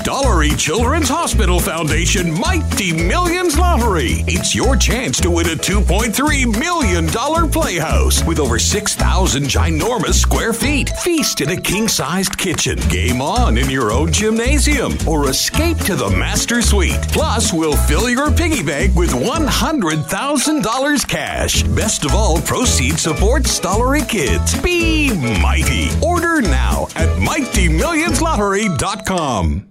[0.00, 4.24] Stollery Children's Hospital Foundation Mighty Millions Lottery.
[4.26, 7.06] It's your chance to win a $2.3 million
[7.50, 10.88] playhouse with over 6,000 ginormous square feet.
[11.00, 12.78] Feast in a king sized kitchen.
[12.88, 14.96] Game on in your own gymnasium.
[15.06, 17.02] Or escape to the master suite.
[17.12, 21.62] Plus, we'll fill your piggy bank with $100,000 cash.
[21.64, 24.58] Best of all, proceeds support Stollery Kids.
[24.62, 25.90] Be mighty.
[26.02, 29.66] Order now at MightyMillionsLottery.com.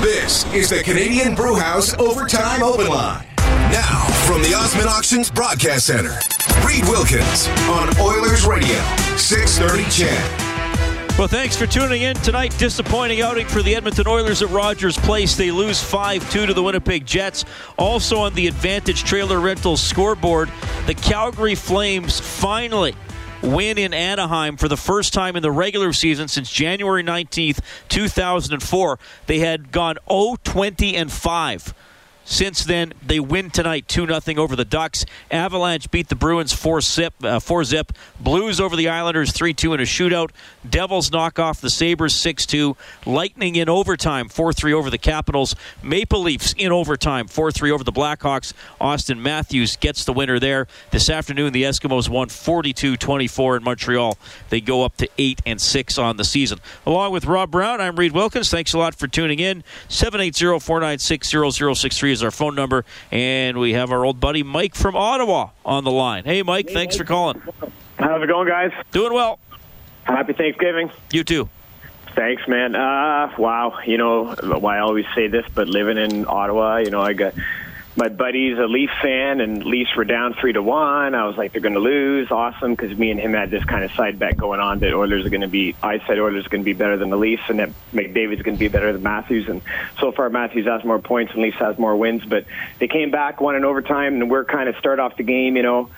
[0.00, 3.22] This is the Canadian Brewhouse Overtime Open Line.
[3.36, 6.18] Now, from the Osmond Auctions Broadcast Center,
[6.66, 8.78] Reed Wilkins on Oilers Radio,
[9.18, 11.18] 630 CHED.
[11.18, 12.56] Well, thanks for tuning in tonight.
[12.56, 15.36] Disappointing outing for the Edmonton Oilers at Rogers Place.
[15.36, 17.44] They lose 5 2 to the Winnipeg Jets.
[17.76, 20.50] Also on the Advantage Trailer Rentals scoreboard,
[20.86, 22.94] the Calgary Flames finally
[23.42, 28.98] win in Anaheim for the first time in the regular season since January 19th, 2004.
[29.26, 31.74] They had gone 0 20 and 5
[32.30, 35.04] since then, they win tonight 2 0 over the Ducks.
[35.32, 37.12] Avalanche beat the Bruins 4 zip.
[37.20, 37.92] Uh, 4 zip.
[38.20, 40.30] Blues over the Islanders 3 2 in a shootout.
[40.66, 42.76] Devils knock off the Sabres 6 2.
[43.04, 45.56] Lightning in overtime 4 3 over the Capitals.
[45.82, 48.52] Maple Leafs in overtime 4 3 over the Blackhawks.
[48.80, 50.68] Auston Matthews gets the winner there.
[50.92, 54.16] This afternoon, the Eskimos won 42 24 in Montreal.
[54.50, 56.60] They go up to 8 and 6 on the season.
[56.86, 58.50] Along with Rob Brown, I'm Reed Wilkins.
[58.50, 59.64] Thanks a lot for tuning in.
[59.88, 62.84] 780 496 0063 is our phone number.
[63.10, 66.24] And we have our old buddy Mike from Ottawa on the line.
[66.24, 66.98] Hey, Mike, hey, thanks Mike.
[66.98, 67.42] for calling.
[67.98, 68.72] How's it going, guys?
[68.92, 69.38] Doing well.
[70.04, 70.90] Happy Thanksgiving.
[71.12, 71.48] You too.
[72.14, 72.74] Thanks, man.
[72.74, 73.78] Uh, wow.
[73.86, 77.34] You know, why I always say this, but living in Ottawa, you know, I got
[77.96, 81.14] my buddy's a Leaf fan, and Leafs were down three to one.
[81.14, 82.30] I was like, they're going to lose.
[82.30, 85.26] Awesome, because me and him had this kind of side bet going on that Oilers
[85.26, 85.74] are going to be.
[85.82, 88.56] I said Oilers are going to be better than the Leafs, and that McDavid's going
[88.56, 89.48] to be better than Matthews.
[89.48, 89.60] And
[89.98, 92.24] so far, Matthews has more points, and Leafs has more wins.
[92.24, 92.44] But
[92.78, 95.62] they came back, won in overtime, and we're kind of start off the game, you
[95.62, 95.90] know.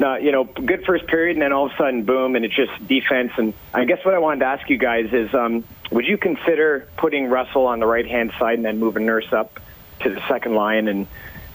[0.00, 2.54] Uh, you know, good first period, and then all of a sudden, boom, and it's
[2.54, 3.32] just defense.
[3.36, 6.88] And I guess what I wanted to ask you guys is, um, would you consider
[6.96, 9.58] putting Russell on the right hand side and then moving Nurse up?
[10.00, 11.06] To the second line and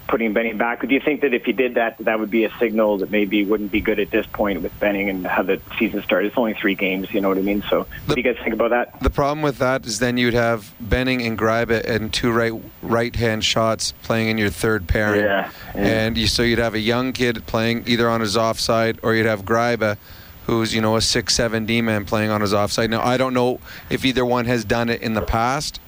[0.07, 0.85] putting Benning back.
[0.87, 3.43] Do you think that if you did that, that would be a signal that maybe
[3.45, 6.27] wouldn't be good at this point with Benning and how the season started?
[6.27, 7.63] It's only three games, you know what I mean?
[7.69, 8.99] So, what do you guys think about that?
[8.99, 13.15] The problem with that is then you'd have Benning and Gryba and two right right
[13.15, 15.21] hand shots playing in your third pairing.
[15.21, 15.81] Yeah, yeah.
[15.81, 19.25] And you, so you'd have a young kid playing either on his offside or you'd
[19.25, 19.97] have Gryba
[20.45, 22.89] who's you know a six seven D man playing on his offside.
[22.89, 25.79] Now I don't know if either one has done it in the past,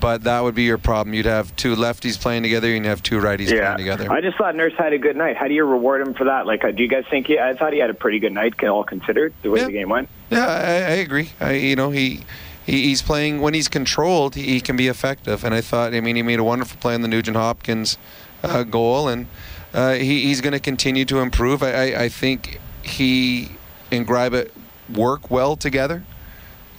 [0.00, 1.14] but that would be your problem.
[1.14, 4.10] You'd have two lefties playing together, and you'd have two righties playing together.
[4.10, 5.36] I just thought Nurse had a good night.
[5.36, 6.46] How do you reward him for that?
[6.46, 7.38] Like, uh, do you guys think he?
[7.38, 10.08] I thought he had a pretty good night, all considered, the way the game went.
[10.30, 11.30] Yeah, I, I agree.
[11.40, 12.24] I, you know, he,
[12.64, 14.34] he he's playing when he's controlled.
[14.34, 15.94] He, can be effective, and I thought.
[15.94, 17.98] I mean, he made a wonderful play on the Nugent Hopkins
[18.42, 19.26] uh, goal, and
[19.72, 21.62] uh, he, he's going to continue to improve.
[21.62, 23.50] I, I, I think he
[23.90, 24.50] and Gryba
[24.94, 26.04] work well together.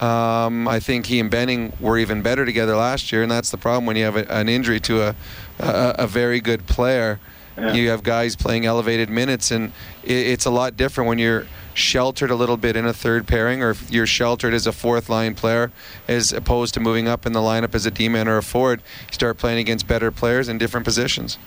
[0.00, 3.56] Um, I think he and Benning were even better together last year, and that's the
[3.56, 5.14] problem when you have a, an injury to a,
[5.58, 7.18] a, a very good player.
[7.56, 7.72] Yeah.
[7.72, 9.72] You have guys playing elevated minutes, and
[10.04, 13.62] it, it's a lot different when you're sheltered a little bit in a third pairing,
[13.62, 15.72] or if you're sheltered as a fourth line player,
[16.08, 18.82] as opposed to moving up in the lineup as a D-man or a forward.
[19.08, 21.38] You start playing against better players in different positions.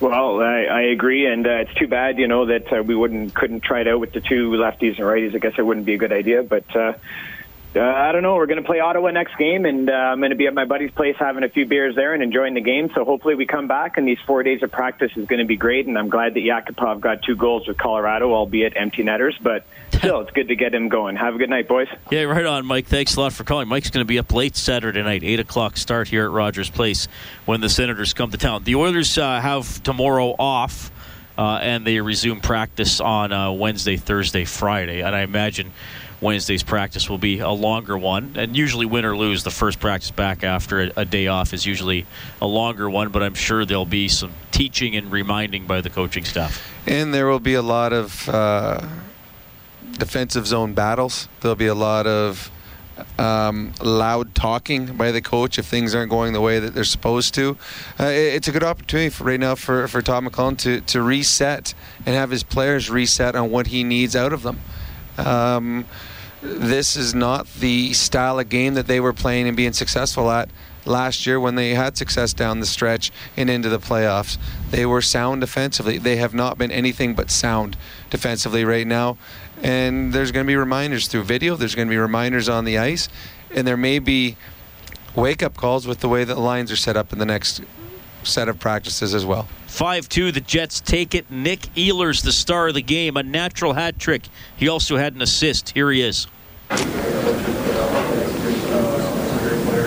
[0.00, 3.34] Well, I, I agree, and uh, it's too bad, you know, that uh, we wouldn't
[3.34, 5.32] couldn't try it out with the two lefties and righties.
[5.36, 6.94] I guess it wouldn't be a good idea, but uh,
[7.74, 8.34] uh, I don't know.
[8.34, 10.64] We're going to play Ottawa next game, and uh, I'm going to be at my
[10.64, 12.90] buddy's place having a few beers there and enjoying the game.
[12.94, 15.56] So hopefully we come back, and these four days of practice is going to be
[15.56, 15.86] great.
[15.86, 20.20] And I'm glad that Yakupov got two goals with Colorado, albeit empty netters, but still,
[20.20, 21.16] it's good to get him going.
[21.16, 21.88] Have a good night, boys.
[22.10, 22.86] Yeah, right on, Mike.
[22.86, 23.68] Thanks a lot for calling.
[23.68, 27.08] Mike's going to be up late Saturday night, 8 o'clock start here at Rogers Place
[27.46, 28.64] when the Senators come to town.
[28.64, 30.90] The Oilers uh, have tomorrow off,
[31.38, 35.00] uh, and they resume practice on uh, Wednesday, Thursday, Friday.
[35.00, 35.72] And I imagine
[36.22, 38.34] Wednesday's practice will be a longer one.
[38.36, 41.66] And usually, win or lose, the first practice back after a, a day off is
[41.66, 42.06] usually
[42.40, 46.24] a longer one, but I'm sure there'll be some teaching and reminding by the coaching
[46.24, 46.66] staff.
[46.86, 48.86] And there will be a lot of uh,
[49.98, 51.28] defensive zone battles.
[51.40, 52.50] There'll be a lot of
[53.18, 57.34] um, loud talking by the coach if things aren't going the way that they're supposed
[57.34, 57.56] to.
[57.98, 61.02] Uh, it- it's a good opportunity for right now for, for Todd McLellan to, to
[61.02, 61.74] reset
[62.06, 64.60] and have his players reset on what he needs out of them.
[65.18, 65.84] Um,
[66.42, 70.50] this is not the style of game that they were playing and being successful at
[70.84, 74.36] last year when they had success down the stretch and into the playoffs.
[74.70, 75.98] They were sound defensively.
[75.98, 77.76] They have not been anything but sound
[78.10, 79.16] defensively right now.
[79.62, 82.78] And there's going to be reminders through video, there's going to be reminders on the
[82.78, 83.08] ice,
[83.54, 84.36] and there may be
[85.14, 87.60] wake up calls with the way that the lines are set up in the next
[88.24, 89.48] set of practices as well.
[89.66, 91.30] 5 2, the Jets take it.
[91.30, 94.22] Nick Ehlers, the star of the game, a natural hat trick.
[94.56, 95.70] He also had an assist.
[95.70, 96.26] Here he is.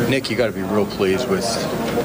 [0.10, 1.44] Nick, you got to be real pleased with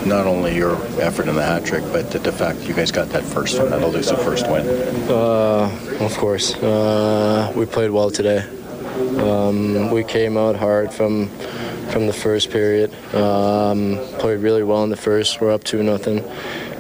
[0.06, 3.08] not only your effort in the hat trick, but the, the fact you guys got
[3.10, 4.66] that first one, that elusive first win.
[5.08, 6.54] Uh, of course.
[6.56, 8.38] Uh, we played well today.
[9.18, 11.30] Um, we came out hard from
[11.90, 12.92] from the first period.
[13.14, 15.40] Um, played really well in the first.
[15.40, 16.24] We're up two nothing.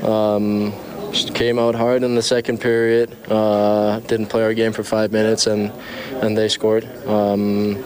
[0.04, 0.72] Um,
[1.34, 3.16] came out hard in the second period.
[3.28, 5.72] Uh, didn't play our game for five minutes, and
[6.22, 6.84] and they scored.
[7.06, 7.76] Um,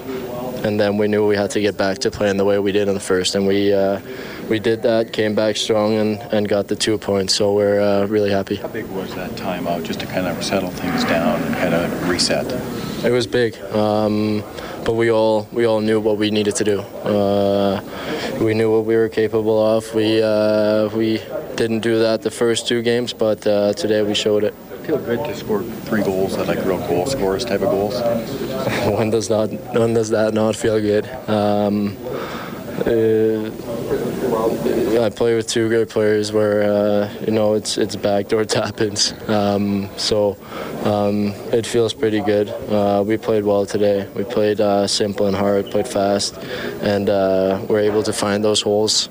[0.65, 2.89] and then we knew we had to get back to playing the way we did
[2.89, 4.01] in the first, and we uh,
[4.49, 5.13] we did that.
[5.13, 7.35] Came back strong and, and got the two points.
[7.35, 8.57] So we're uh, really happy.
[8.57, 12.09] How big was that timeout just to kind of settle things down and kind of
[12.09, 12.47] reset?
[13.05, 14.43] It was big, um,
[14.85, 16.81] but we all we all knew what we needed to do.
[16.81, 17.81] Uh,
[18.41, 19.95] we knew what we were capable of.
[19.95, 21.21] We uh, we
[21.57, 24.55] didn't do that the first two games, but uh, today we showed it.
[24.85, 27.95] Feel good to score three goals, that like real goal scorers type of goals.
[28.99, 31.09] when does not when does that not feel good?
[31.29, 31.97] Um,
[32.87, 33.49] I
[35.09, 40.37] play with two great players where uh, you know it's it's backdoor tap-ins, um, so
[40.85, 42.51] um, it feels pretty good.
[42.69, 44.07] Uh, we played well today.
[44.15, 46.37] We played uh, simple and hard, played fast,
[46.83, 49.09] and uh, we're able to find those holes.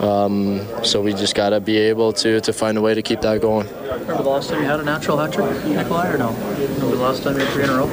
[0.00, 3.40] Um, so we just gotta be able to to find a way to keep that
[3.40, 3.66] going.
[3.66, 6.32] Remember the last time you had a natural hat trick, Nikolaj, or no?
[6.32, 7.88] Remember the last time you had three in a row?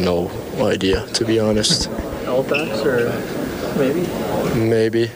[0.00, 0.30] No
[0.64, 1.90] idea, to be honest.
[2.32, 3.12] Halifax, or
[3.76, 4.08] maybe?
[4.56, 5.08] Maybe.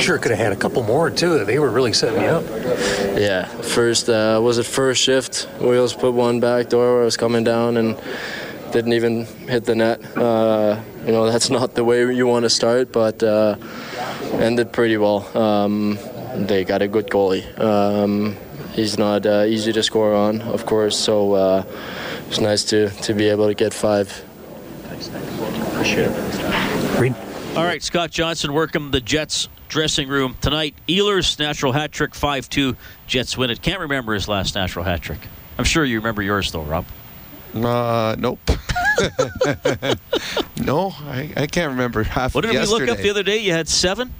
[0.00, 1.44] Sure could have had a couple more too.
[1.44, 2.42] They were really setting me up.
[3.16, 5.48] Yeah, first uh, was it first shift?
[5.60, 7.96] Wheels put one back door where I was coming down and
[8.72, 10.00] didn't even hit the net.
[10.16, 13.54] Uh, you know that's not the way you want to start, but uh,
[14.32, 15.24] ended pretty well.
[15.36, 15.96] Um,
[16.34, 17.44] they got a good goalie.
[17.56, 18.36] Um,
[18.72, 21.62] he's not uh, easy to score on, of course, so uh,
[22.26, 24.24] it's nice to to be able to get five.
[25.80, 27.56] Appreciate it.
[27.56, 30.74] All right, Scott Johnson, welcome the Jets dressing room tonight.
[30.86, 32.76] Ehlers natural hat trick, five two.
[33.06, 33.62] Jets win it.
[33.62, 35.20] Can't remember his last natural hat trick.
[35.56, 36.84] I'm sure you remember yours though, Rob.
[37.54, 38.38] Uh, nope.
[40.62, 42.34] no, I, I can't remember half.
[42.34, 42.84] What did yesterday.
[42.84, 43.38] we look up the other day?
[43.38, 44.12] You had seven.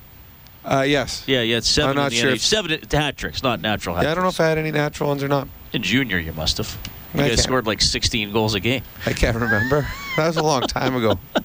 [0.65, 1.25] Uh, yes.
[1.27, 1.91] Yeah, you had seven.
[1.91, 2.35] I'm not in the sure NH.
[2.37, 4.05] if- Seven hat tricks, not natural hat.
[4.05, 5.47] Yeah, I don't know if I had any natural ones or not.
[5.75, 6.79] In junior, you must have.
[7.15, 8.83] You guys scored like 16 goals a game.
[9.07, 9.87] I can't remember.
[10.17, 11.19] That was a long time ago.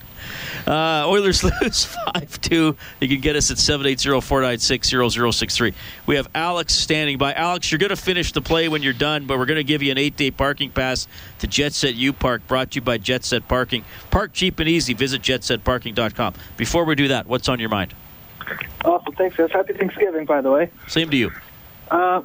[0.68, 2.76] Uh, Oilers lose 5 2.
[3.00, 5.74] You can get us at 780 496 0063.
[6.08, 7.34] We have Alex standing by.
[7.34, 9.84] Alex, you're going to finish the play when you're done, but we're going to give
[9.84, 11.08] you an eight day parking pass
[11.40, 13.86] to Jet Set U Park, brought to you by Jet Set Parking.
[14.10, 14.94] Park cheap and easy.
[14.94, 16.34] Visit jetsetparking.com.
[16.58, 17.94] Before we do that, what's on your mind?
[18.84, 19.14] Awesome.
[19.14, 19.52] Thanks, guys.
[19.52, 20.72] Happy Thanksgiving, by the way.
[20.88, 21.32] Same to you.
[21.92, 22.24] Uh,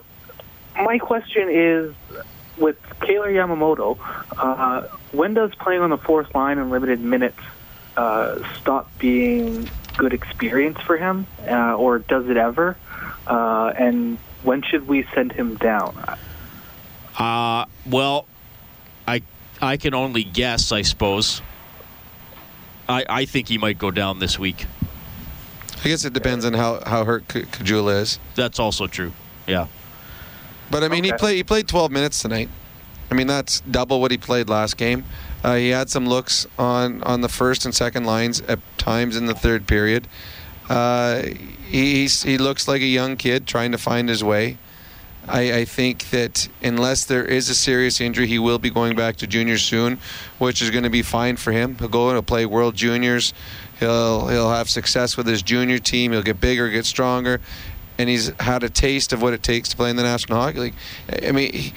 [0.76, 1.94] my question is
[2.60, 3.98] with Kailer Yamamoto,
[4.36, 4.82] uh,
[5.12, 7.38] when does playing on the fourth line in limited minutes
[7.96, 12.76] uh, stop being good experience for him, uh, or does it ever?
[13.26, 15.96] Uh, and when should we send him down?
[17.18, 18.26] Uh, well,
[19.06, 19.22] I
[19.60, 21.42] I can only guess, I suppose.
[22.88, 24.66] I, I think he might go down this week.
[25.84, 28.18] I guess it depends on how, how hurt K- Caggiula is.
[28.34, 29.12] That's also true.
[29.46, 29.68] Yeah.
[30.70, 32.48] But I mean, he played he played 12 minutes tonight.
[33.10, 35.04] I mean, that's double what he played last game.
[35.42, 39.26] Uh, he had some looks on on the first and second lines at times in
[39.26, 40.06] the third period.
[40.68, 41.22] Uh,
[41.68, 44.58] he he's, he looks like a young kid trying to find his way.
[45.28, 49.16] I, I think that unless there is a serious injury, he will be going back
[49.16, 49.98] to juniors soon,
[50.38, 51.76] which is going to be fine for him.
[51.78, 53.34] He'll go and play World Juniors.
[53.78, 56.12] He'll he'll have success with his junior team.
[56.12, 57.40] He'll get bigger, get stronger,
[58.00, 60.58] and he's had a taste of what it takes to play in the National Hockey
[60.58, 60.74] League.
[61.22, 61.72] I mean, he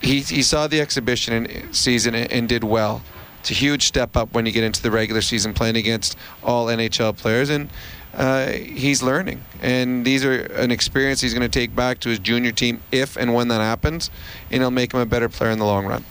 [0.00, 3.02] he, he saw the exhibition season and, and did well.
[3.40, 6.66] It's a huge step up when you get into the regular season playing against all
[6.66, 7.68] NHL players, and
[8.14, 9.42] uh, he's learning.
[9.60, 13.16] And these are an experience he's going to take back to his junior team if
[13.16, 14.10] and when that happens,
[14.50, 16.04] and it'll make him a better player in the long run.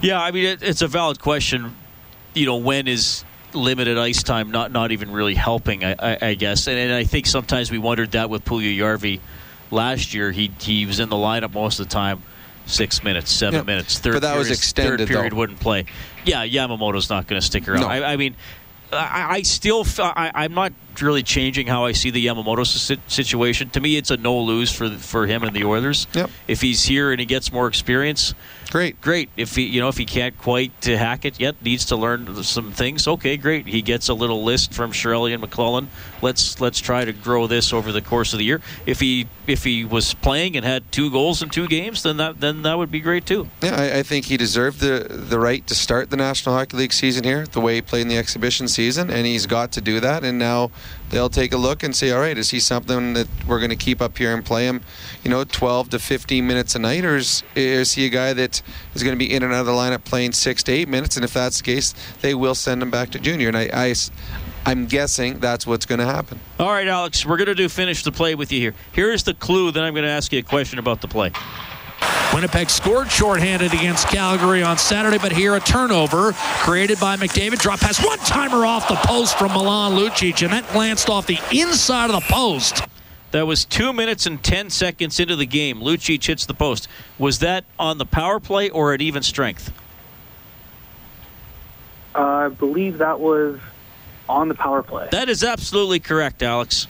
[0.00, 1.76] Yeah, I mean it, it's a valid question.
[2.34, 3.24] You know, when is
[3.58, 5.84] limited ice time not not even really helping?
[5.84, 9.20] I, I, I guess, and, and I think sometimes we wondered that with Puljujarvi
[9.70, 10.30] last year.
[10.32, 12.22] He he was in the lineup most of the time,
[12.66, 13.98] six minutes, seven Yeah, minutes.
[13.98, 15.36] Third but that was extended, Third period though.
[15.36, 15.84] wouldn't play.
[16.24, 17.82] Yeah, Yamamoto's not going to stick around.
[17.82, 17.88] No.
[17.88, 18.34] I, I mean.
[18.90, 23.68] I, I still, I, I'm not really changing how I see the Yamamoto si- situation.
[23.68, 26.06] To me, it's a no lose for for him and the Oilers.
[26.14, 26.30] Yep.
[26.48, 28.32] If he's here and he gets more experience,
[28.70, 29.30] great, great.
[29.36, 32.72] If he, you know, if he can't quite hack it yet, needs to learn some
[32.72, 33.06] things.
[33.06, 33.66] Okay, great.
[33.66, 35.88] He gets a little list from Chiarelli and McLellan.
[36.22, 38.60] Let's let's try to grow this over the course of the year.
[38.86, 42.40] If he if he was playing and had two goals in two games, then that
[42.40, 43.48] then that would be great too.
[43.62, 46.92] Yeah, I, I think he deserved the the right to start the National Hockey League
[46.92, 50.00] season here, the way he played in the exhibition season, and he's got to do
[50.00, 50.24] that.
[50.24, 50.70] And now
[51.10, 53.76] they'll take a look and say, all right, is he something that we're going to
[53.76, 54.82] keep up here and play him,
[55.24, 58.57] you know, 12 to 15 minutes a night, or is, is he a guy that
[58.94, 61.16] is going to be in and out of the lineup playing six to eight minutes?
[61.16, 63.48] And if that's the case, they will send him back to junior.
[63.48, 63.94] And I, I
[64.66, 66.38] I'm guessing that's what's going to happen.
[66.58, 68.74] All right, Alex, we're going to do finish the play with you here.
[68.92, 69.70] Here's the clue.
[69.70, 71.32] Then I'm going to ask you a question about the play.
[72.34, 77.58] Winnipeg scored shorthanded against Calgary on Saturday, but here a turnover created by McDavid.
[77.58, 81.38] Drop pass, one timer off the post from Milan Lucic, and that glanced off the
[81.50, 82.82] inside of the post.
[83.30, 85.80] That was two minutes and ten seconds into the game.
[85.80, 86.88] Lucic hits the post.
[87.18, 89.72] Was that on the power play or at even strength?
[92.14, 93.60] Uh, I believe that was
[94.28, 95.08] on the power play.
[95.10, 96.86] That is absolutely correct, Alex.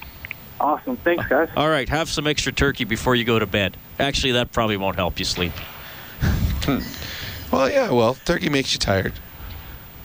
[0.61, 0.97] Awesome.
[0.97, 1.49] Thanks, guys.
[1.57, 3.77] All right, have some extra turkey before you go to bed.
[3.99, 5.53] Actually, that probably won't help you sleep.
[7.51, 9.15] Well, yeah, well, turkey makes you tired.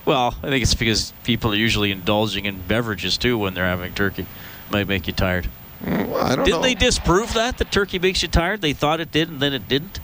[0.05, 3.93] Well, I think it's because people are usually indulging in beverages too when they're having
[3.93, 4.25] turkey.
[4.71, 5.47] Might make you tired.
[5.85, 6.61] I don't Didn't know.
[6.61, 8.61] they disprove that that turkey makes you tired?
[8.61, 9.99] They thought it did, and then it didn't.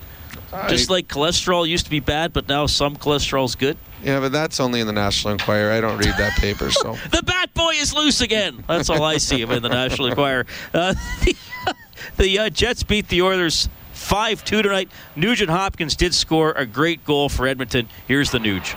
[0.67, 3.77] Just like cholesterol used to be bad, but now some cholesterol's good.
[4.03, 5.71] Yeah, but that's only in the National Enquirer.
[5.71, 6.97] I don't read that paper, so.
[7.11, 8.63] The bat boy is loose again.
[8.67, 10.45] That's all I see him in the National Enquirer.
[10.73, 11.35] Uh, the
[12.17, 14.89] the uh, Jets beat the Oilers 5 2 tonight.
[15.15, 17.87] Nugent Hopkins did score a great goal for Edmonton.
[18.07, 18.75] Here's the Nuge.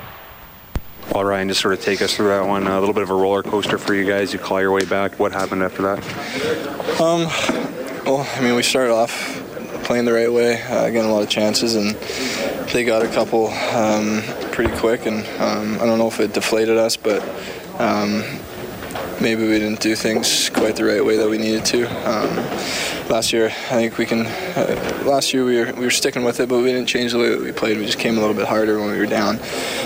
[1.14, 2.66] Well, Ryan, just sort of take us through that one.
[2.66, 4.32] A little bit of a roller coaster for you guys.
[4.32, 5.18] You claw your way back.
[5.18, 5.98] What happened after that?
[6.98, 7.26] Um,
[8.06, 9.12] well, I mean, we started off
[9.84, 11.94] playing the right way, uh, getting a lot of chances, and
[12.70, 15.04] they got a couple um, pretty quick.
[15.04, 17.22] And um, I don't know if it deflated us, but
[17.78, 18.24] um,
[19.20, 21.84] maybe we didn't do things quite the right way that we needed to.
[22.08, 22.36] Um,
[23.10, 24.24] last year, I think we can.
[24.26, 27.18] Uh, last year we were we were sticking with it, but we didn't change the
[27.18, 27.76] way that we played.
[27.76, 29.38] We just came a little bit harder when we were down.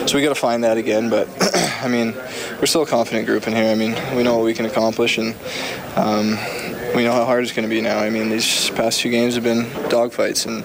[0.07, 1.09] So we got to find that again.
[1.09, 1.29] But
[1.83, 2.15] I mean,
[2.61, 3.71] we're still a confident group in here.
[3.71, 5.35] I mean, we know what we can accomplish, and
[5.97, 6.39] um,
[6.95, 7.99] we know how hard it's going to be now.
[7.99, 10.65] I mean, these past few games have been dogfights, and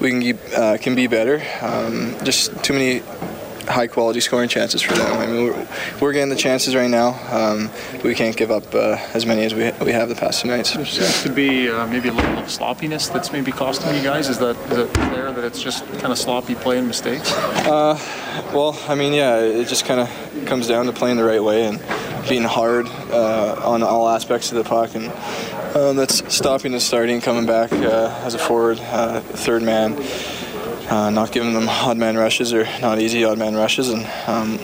[0.00, 1.42] we can keep, uh, can be better.
[1.60, 3.02] Um, just too many
[3.70, 5.16] high quality scoring chances for them.
[5.18, 5.68] I mean, we're,
[6.00, 7.18] we're getting the chances right now.
[7.30, 7.70] Um,
[8.02, 10.74] we can't give up uh, as many as we, we have the past two nights.
[10.74, 14.28] There seems to be uh, maybe a little of sloppiness that's maybe costing you guys.
[14.28, 17.32] Is that is it there that it's just kind of sloppy play and mistakes?
[17.32, 17.98] Uh,
[18.52, 21.66] well, I mean, yeah, it just kind of comes down to playing the right way
[21.66, 21.78] and
[22.28, 25.06] being hard uh, on all aspects of the puck, and
[25.76, 29.96] um, that's stopping the starting, coming back uh, as a forward, uh, third man
[30.90, 34.58] uh, not giving them odd man rushes or not easy odd man rushes, and um,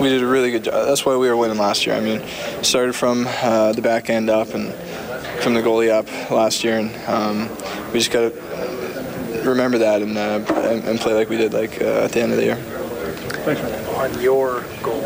[0.00, 0.86] we did a really good job.
[0.86, 1.96] That's why we were winning last year.
[1.96, 2.22] I mean,
[2.62, 4.72] started from uh, the back end up and
[5.42, 7.48] from the goalie up last year, and um,
[7.92, 10.40] we just got to remember that and, uh,
[10.86, 12.58] and, play like we did like uh, at the end of the year.
[13.96, 15.02] On your goal,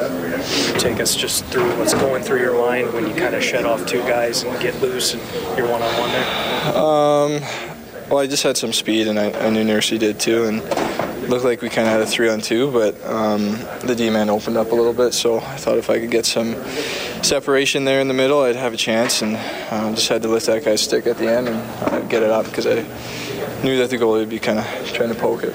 [0.78, 3.86] take us just through what's going through your mind when you kind of shut off
[3.86, 5.22] two guys and get loose and
[5.56, 6.76] you're one on one there.
[6.76, 7.75] Um,
[8.08, 10.62] well, I just had some speed, and I, I knew Nursey did too, and
[11.28, 14.30] looked like we kind of had a three on two, but um, the D man
[14.30, 16.54] opened up a little bit, so I thought if I could get some
[17.22, 20.46] separation there in the middle, I'd have a chance, and uh, just had to lift
[20.46, 22.74] that guy's stick at the end and uh, get it up because I
[23.64, 25.54] knew that the goalie would be kind of trying to poke it.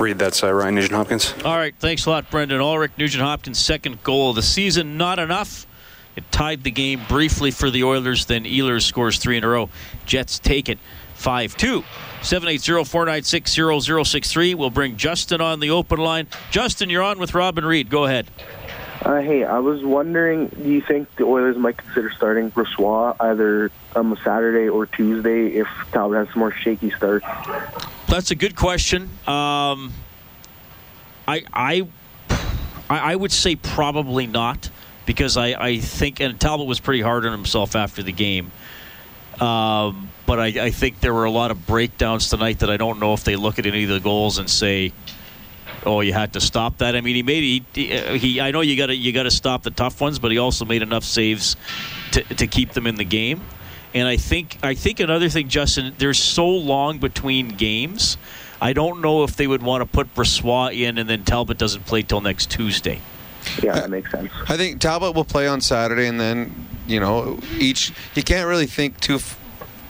[0.00, 1.34] Read that's uh, Ryan Nugent Hopkins.
[1.44, 2.92] All right, thanks a lot, Brendan Ulrich.
[2.98, 5.66] Nugent Hopkins' second goal of the season, not enough.
[6.14, 8.26] It tied the game briefly for the Oilers.
[8.26, 9.70] Then Ehlers scores three in a row.
[10.04, 10.78] Jets take it.
[11.22, 11.84] 5 2.
[12.22, 14.54] 780 496 0063.
[14.54, 16.26] We'll bring Justin on the open line.
[16.50, 17.88] Justin, you're on with Robin Reed.
[17.88, 18.28] Go ahead.
[19.04, 23.72] Uh, hey, I was wondering, do you think the Oilers might consider starting Brossoit either
[23.96, 27.26] on Saturday or Tuesday if Talbot has some more shaky starts?
[28.06, 29.04] That's a good question.
[29.26, 29.92] Um,
[31.26, 31.88] I, I,
[32.88, 34.70] I would say probably not
[35.04, 38.52] because I, I think, and Talbot was pretty hard on himself after the game.
[39.40, 43.00] Um, but I, I, think there were a lot of breakdowns tonight that I don't
[43.00, 44.92] know if they look at any of the goals and say,
[45.84, 47.86] "Oh, you had to stop that." I mean, he made he,
[48.18, 50.38] he I know you got to you got to stop the tough ones, but he
[50.38, 51.56] also made enough saves
[52.12, 53.40] to to keep them in the game.
[53.94, 58.16] And I think I think another thing, Justin, there's so long between games.
[58.60, 61.84] I don't know if they would want to put Brossoit in and then Talbot doesn't
[61.84, 63.00] play till next Tuesday.
[63.62, 64.30] Yeah, that makes sense.
[64.48, 67.92] I think Talbot will play on Saturday, and then you know each.
[68.14, 69.18] You can't really think two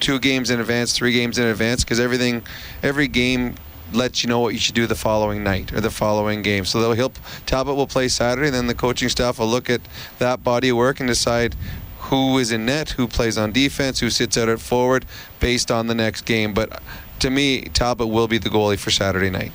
[0.00, 2.42] two games in advance, three games in advance, because everything,
[2.82, 3.54] every game
[3.92, 6.64] lets you know what you should do the following night or the following game.
[6.64, 7.12] So they'll he'll
[7.46, 9.80] Talbot will play Saturday, then the coaching staff will look at
[10.18, 11.54] that body of work and decide
[11.98, 15.06] who is in net, who plays on defense, who sits out at forward,
[15.40, 16.52] based on the next game.
[16.52, 16.82] But
[17.20, 19.52] to me, Talbot will be the goalie for Saturday night.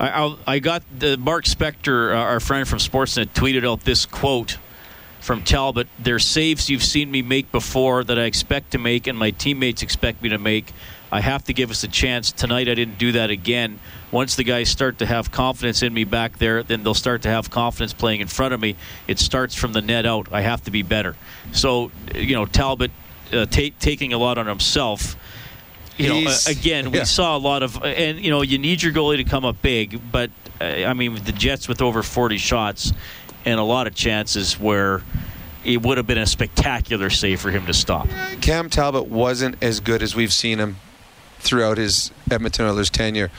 [0.00, 4.58] I, I got the Mark Spector, uh, our friend from Sportsnet, tweeted out this quote
[5.20, 5.88] from Talbot.
[5.98, 9.82] They're saves you've seen me make before that I expect to make and my teammates
[9.82, 10.72] expect me to make.
[11.10, 12.30] I have to give us a chance.
[12.30, 13.80] Tonight I didn't do that again.
[14.12, 17.28] Once the guys start to have confidence in me back there, then they'll start to
[17.28, 18.76] have confidence playing in front of me.
[19.08, 20.28] It starts from the net out.
[20.30, 21.16] I have to be better.
[21.52, 22.92] So, you know, Talbot
[23.32, 25.16] uh, t- taking a lot on himself
[25.98, 27.00] you know, uh, again, yeah.
[27.00, 29.60] we saw a lot of, and you know, you need your goalie to come up
[29.62, 30.30] big, but
[30.60, 32.92] uh, I mean, the Jets with over 40 shots,
[33.44, 35.02] and a lot of chances where
[35.64, 38.08] it would have been a spectacular save for him to stop.
[38.40, 40.76] Cam Talbot wasn't as good as we've seen him
[41.38, 43.30] throughout his Edmonton Oilers tenure.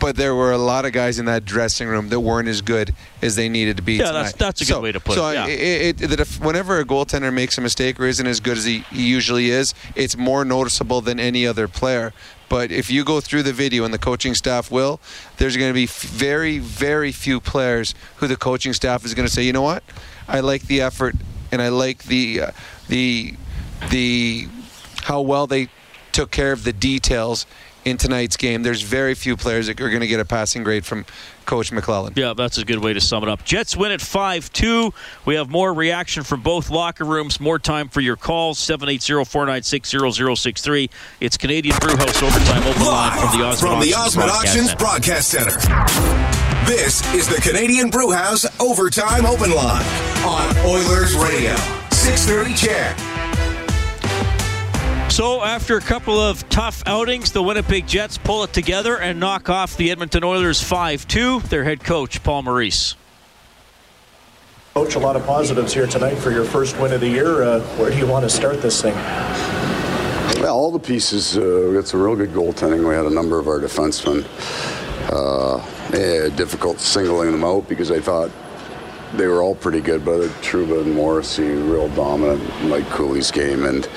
[0.00, 2.94] But there were a lot of guys in that dressing room that weren't as good
[3.20, 3.94] as they needed to be.
[3.94, 4.22] Yeah, tonight.
[4.22, 5.34] that's that's a good so, way to put so it.
[5.34, 5.46] Yeah.
[5.46, 8.80] it, it, it whenever a goaltender makes a mistake or isn't as good as he,
[8.90, 12.12] he usually is, it's more noticeable than any other player.
[12.48, 15.00] But if you go through the video, and the coaching staff will,
[15.36, 19.32] there's going to be very, very few players who the coaching staff is going to
[19.32, 19.82] say, you know what,
[20.26, 21.14] I like the effort
[21.52, 22.50] and I like the uh,
[22.88, 23.34] the
[23.90, 24.48] the
[25.02, 25.68] how well they
[26.12, 27.46] took care of the details
[27.84, 28.62] in tonight's game.
[28.62, 31.04] There's very few players that are going to get a passing grade from
[31.46, 32.16] Coach McLellan.
[32.16, 33.44] Yeah, that's a good way to sum it up.
[33.44, 34.92] Jets win at 5 2.
[35.24, 39.90] We have more reaction from both locker rooms, more time for your calls 780 496
[40.40, 40.90] 0063.
[41.20, 45.58] It's Canadian Brewhouse Overtime Open Line from the Osmond, from the Auctions, Osmond Broadcast, Auctions
[45.58, 45.58] Center.
[45.58, 46.68] Broadcast Center.
[46.68, 49.86] This is the Canadian Brewhouse Overtime Open Line
[50.26, 51.54] on Oilers Radio.
[51.90, 53.17] 630 CHED.
[55.18, 59.50] So, after a couple of tough outings, the Winnipeg Jets pull it together and knock
[59.50, 61.40] off the Edmonton Oilers 5 2.
[61.40, 62.94] Their head coach, Paul Maurice.
[64.74, 67.42] Coach, a lot of positives here tonight for your first win of the year.
[67.42, 68.94] Uh, where do you want to start this thing?
[70.40, 71.36] Well, all the pieces.
[71.36, 72.88] Uh, we got some real good goaltending.
[72.88, 74.24] We had a number of our defensemen.
[75.10, 75.56] Uh,
[75.98, 78.30] yeah, difficult singling them out because I thought
[79.14, 82.42] they were all pretty good, but Trouba and Morrissey real dominant.
[82.64, 83.88] Mike Cooley's game, and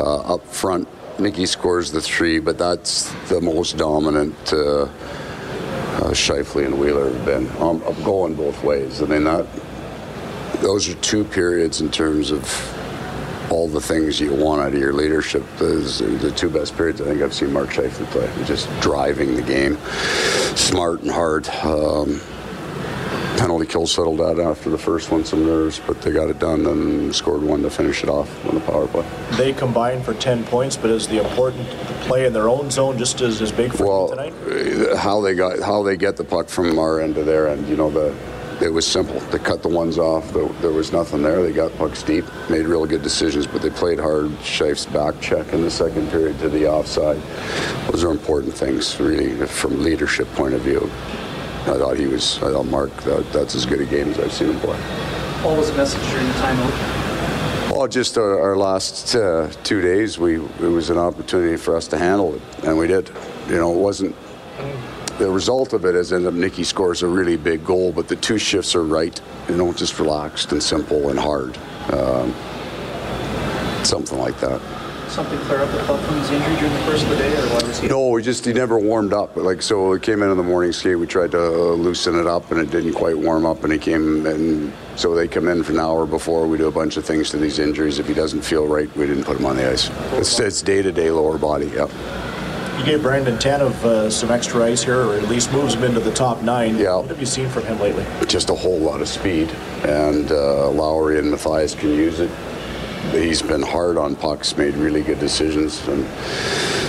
[0.00, 0.88] uh, up front,
[1.18, 4.34] Nicky scores the three, but that's the most dominant.
[4.52, 4.88] Uh,
[5.96, 9.02] uh, Scheifele and Wheeler have been um, going both ways.
[9.02, 9.46] I mean that
[10.60, 12.44] those are two periods in terms of
[13.50, 15.42] all the things you want out of your leadership.
[15.56, 18.44] Those the two best periods I think I've seen Mark Scheifele play.
[18.44, 19.78] Just driving the game,
[20.56, 21.48] smart and hard.
[21.48, 22.20] Um,
[23.36, 26.66] penalty kill settled out after the first one, some nerves, but they got it done
[26.66, 29.06] and scored one to finish it off on the power play.
[29.32, 31.68] They combined for 10 points, but is the important
[32.08, 34.32] play in their own zone just as, as big for well, tonight?
[34.32, 37.68] uh, How they got how they get the puck from our end to their end,
[37.68, 38.14] you know, the
[38.60, 39.20] it was simple.
[39.20, 40.32] They cut the ones off.
[40.32, 41.42] There, there was nothing there.
[41.42, 44.32] They got pucks deep, made really good decisions, but they played hard.
[44.42, 47.20] Shife's back check in the second period to the offside.
[47.90, 50.90] Those are important things, really, from leadership point of view.
[51.68, 52.36] I thought he was.
[52.38, 52.94] I thought Mark.
[53.02, 54.78] That, that's as good a game as I've seen him play.
[55.42, 57.70] What was the message during the timeout?
[57.70, 61.88] Well, just our, our last uh, two days, we it was an opportunity for us
[61.88, 63.10] to handle it, and we did.
[63.48, 64.14] You know, it wasn't.
[65.18, 68.16] The result of it is ended up Nicky scores a really big goal, but the
[68.16, 69.20] two shifts are right.
[69.48, 71.58] You know, just relaxed and simple and hard.
[71.92, 72.32] Um,
[73.84, 74.60] something like that.
[75.08, 77.46] Something clear up with Buck from his injury during the course of the day, or
[77.48, 77.88] why was he?
[77.88, 79.34] No, we just he never warmed up.
[79.36, 80.98] Like so, we came in in the morning skate.
[80.98, 83.64] We tried to uh, loosen it up, and it didn't quite warm up.
[83.64, 86.46] And he came, and so they come in for an hour before.
[86.46, 87.98] We do a bunch of things to these injuries.
[87.98, 89.90] If he doesn't feel right, we didn't put him on the ice.
[90.12, 91.68] It's, it's day-to-day lower body.
[91.68, 91.90] Yep.
[92.78, 96.00] You gave Brandon Tanev uh, some extra ice here, or at least moves him into
[96.00, 96.76] the top nine.
[96.76, 96.96] Yeah.
[96.96, 98.04] What have you seen from him lately?
[98.26, 99.50] Just a whole lot of speed,
[99.84, 102.30] and uh, Lowry and Matthias can use it.
[103.12, 106.06] He's been hard on pucks, made really good decisions, and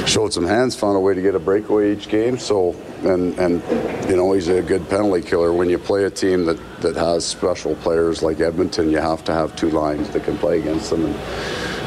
[0.07, 0.75] showed some hands.
[0.75, 2.37] Found a way to get a breakaway each game.
[2.37, 3.61] So, and and
[4.09, 5.53] you know he's a good penalty killer.
[5.53, 9.33] When you play a team that that has special players like Edmonton, you have to
[9.33, 11.15] have two lines that can play against them, and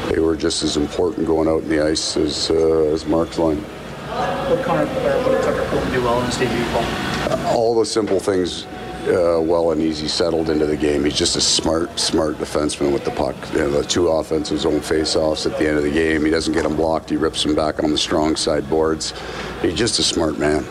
[0.09, 3.57] they were just as important going out in the ice as uh, as Mark's line.
[3.57, 7.11] What Connor, or what Tucker Poolman do well in the stage ball?
[7.47, 8.65] all the simple things
[9.07, 11.03] uh, well and easy settled into the game.
[11.03, 13.35] He's just a smart, smart defenseman with the puck.
[13.53, 16.23] You know, the two offensive zone face-offs at the end of the game.
[16.23, 17.09] He doesn't get them blocked.
[17.09, 19.13] He rips them back on the strong side boards.
[19.61, 20.65] He's just a smart man.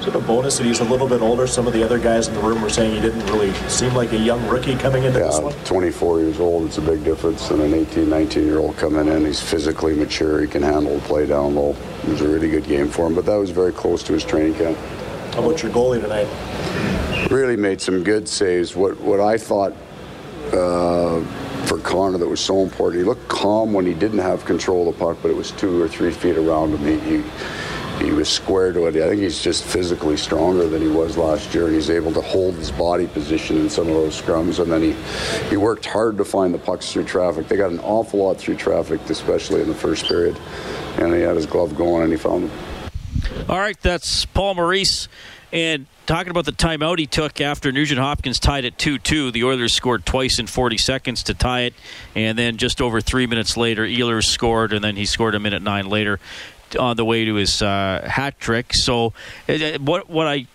[0.00, 1.46] Is it a bonus that he's a little bit older?
[1.46, 4.12] Some of the other guys in the room were saying he didn't really seem like
[4.12, 5.52] a young rookie coming into this Yeah, one.
[5.64, 9.26] 24 years old, it's a big difference than an 18, 19 year old coming in.
[9.26, 10.40] He's physically mature.
[10.40, 11.76] He can handle the play down low.
[12.04, 14.24] It was a really good game for him, but that was very close to his
[14.24, 14.78] training camp.
[15.32, 16.28] How about your goalie tonight?
[17.30, 18.74] really made some good saves.
[18.74, 19.72] What what I thought
[20.52, 21.22] uh,
[21.66, 24.96] for Connor that was so important, he looked calm when he didn't have control of
[24.96, 27.00] the puck, but it was two or three feet around him.
[27.00, 28.96] He, he he was square to it.
[28.96, 32.20] I think he's just physically stronger than he was last year, and he's able to
[32.22, 34.58] hold his body position in some of those scrums.
[34.58, 34.92] And then he
[35.48, 37.46] he worked hard to find the pucks through traffic.
[37.46, 40.38] They got an awful lot through traffic, especially in the first period.
[40.98, 42.69] And he had his glove going, and he found them.
[43.48, 45.08] All right, that's Paul Maurice.
[45.52, 49.44] And talking about the timeout he took after Nugent Hopkins tied it 2 2, the
[49.44, 51.74] Oilers scored twice in 40 seconds to tie it.
[52.14, 55.62] And then just over three minutes later, Ehlers scored, and then he scored a minute
[55.62, 56.20] nine later
[56.78, 58.74] on the way to his uh, hat trick.
[58.74, 59.12] So,
[59.48, 60.46] uh, what, what I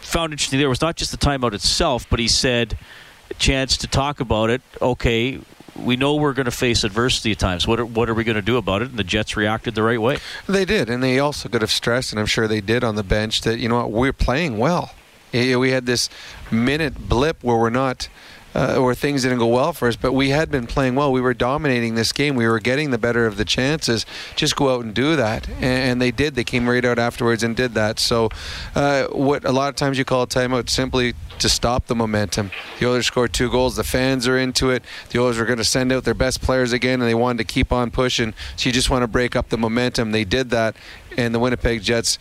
[0.00, 2.78] found interesting there was not just the timeout itself, but he said,
[3.38, 4.62] chance to talk about it.
[4.80, 5.40] Okay,
[5.74, 7.66] we know we're going to face adversity at times.
[7.66, 8.90] What are, what are we going to do about it?
[8.90, 10.18] And the Jets reacted the right way.
[10.46, 13.02] They did, and they also could have stressed, and I'm sure they did on the
[13.02, 14.92] bench, that you know what, we're playing well.
[15.32, 16.10] We had this
[16.50, 18.08] minute blip where we're not,
[18.54, 21.12] uh, where things didn't go well for us, but we had been playing well.
[21.12, 22.36] We were dominating this game.
[22.36, 24.04] We were getting the better of the chances.
[24.36, 26.34] Just go out and do that, and, and they did.
[26.34, 27.98] They came right out afterwards and did that.
[27.98, 28.30] So,
[28.74, 32.50] uh, what a lot of times you call a timeout simply to stop the momentum.
[32.78, 33.76] The Oilers scored two goals.
[33.76, 34.84] The fans are into it.
[35.10, 37.44] The Oilers were going to send out their best players again, and they wanted to
[37.44, 38.34] keep on pushing.
[38.56, 40.12] So you just want to break up the momentum.
[40.12, 40.76] They did that,
[41.16, 42.18] and the Winnipeg Jets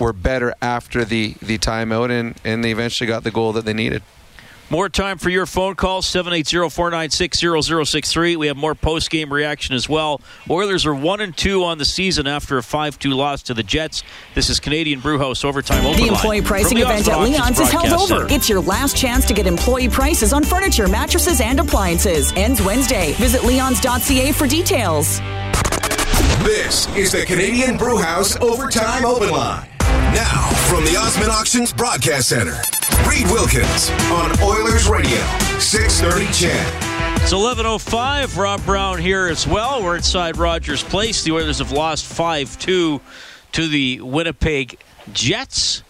[0.00, 3.74] were better after the, the timeout, and, and they eventually got the goal that they
[3.74, 4.02] needed.
[4.70, 8.36] More time for your phone call, 780-496-0063.
[8.36, 10.20] We have more post-game reaction as well.
[10.48, 14.02] Oilers are 1 and 2 on the season after a 5-2 loss to the Jets.
[14.34, 17.60] This is Canadian Brewhouse Overtime Open The employee Line pricing the event at Leon's Auctions
[17.60, 18.06] is held over.
[18.06, 18.26] Center.
[18.34, 22.32] It's your last chance to get employee prices on furniture, mattresses, and appliances.
[22.34, 23.12] Ends Wednesday.
[23.14, 25.20] Visit leons.ca for details.
[26.42, 29.68] This is the Canadian Brewhouse Overtime Open Line.
[30.14, 32.56] Now, from the Osmond Auctions Broadcast Center,
[33.08, 35.18] Reid Wilkins on Oilers Radio,
[35.58, 37.20] 630 CHED.
[37.20, 38.36] It's 11.05.
[38.36, 39.82] Rob Brown here as well.
[39.82, 41.24] We're inside Rogers Place.
[41.24, 43.00] The Oilers have lost 5 2
[43.52, 44.78] to the Winnipeg
[45.12, 45.83] Jets.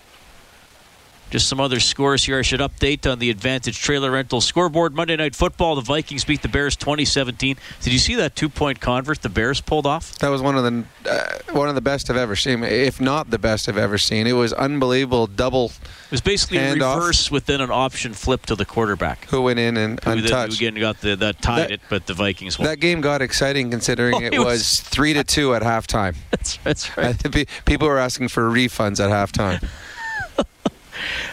[1.35, 4.95] Just some other scores here I should update on the Advantage Trailer Rental scoreboard.
[4.95, 7.57] Monday Night Football, the Vikings beat the Bears 2017.
[7.81, 10.17] Did you see that two point convert the Bears pulled off?
[10.21, 13.31] That was one of the uh, one of the best I've ever seen, if not
[13.31, 14.29] the best I've ever seen.
[14.29, 15.27] It was unbelievable.
[15.27, 15.73] Double.
[16.05, 19.25] It was basically a reverse within an option flip to the quarterback.
[19.31, 20.61] Who went in and Who untouched.
[20.61, 22.69] Who again got the, that tied That- it, but the Vikings won.
[22.69, 26.15] That game got exciting considering Oh, it it was, was- three to two at halftime.
[26.31, 27.17] That's that's right.
[27.65, 29.69] People were asking for refunds at halftime.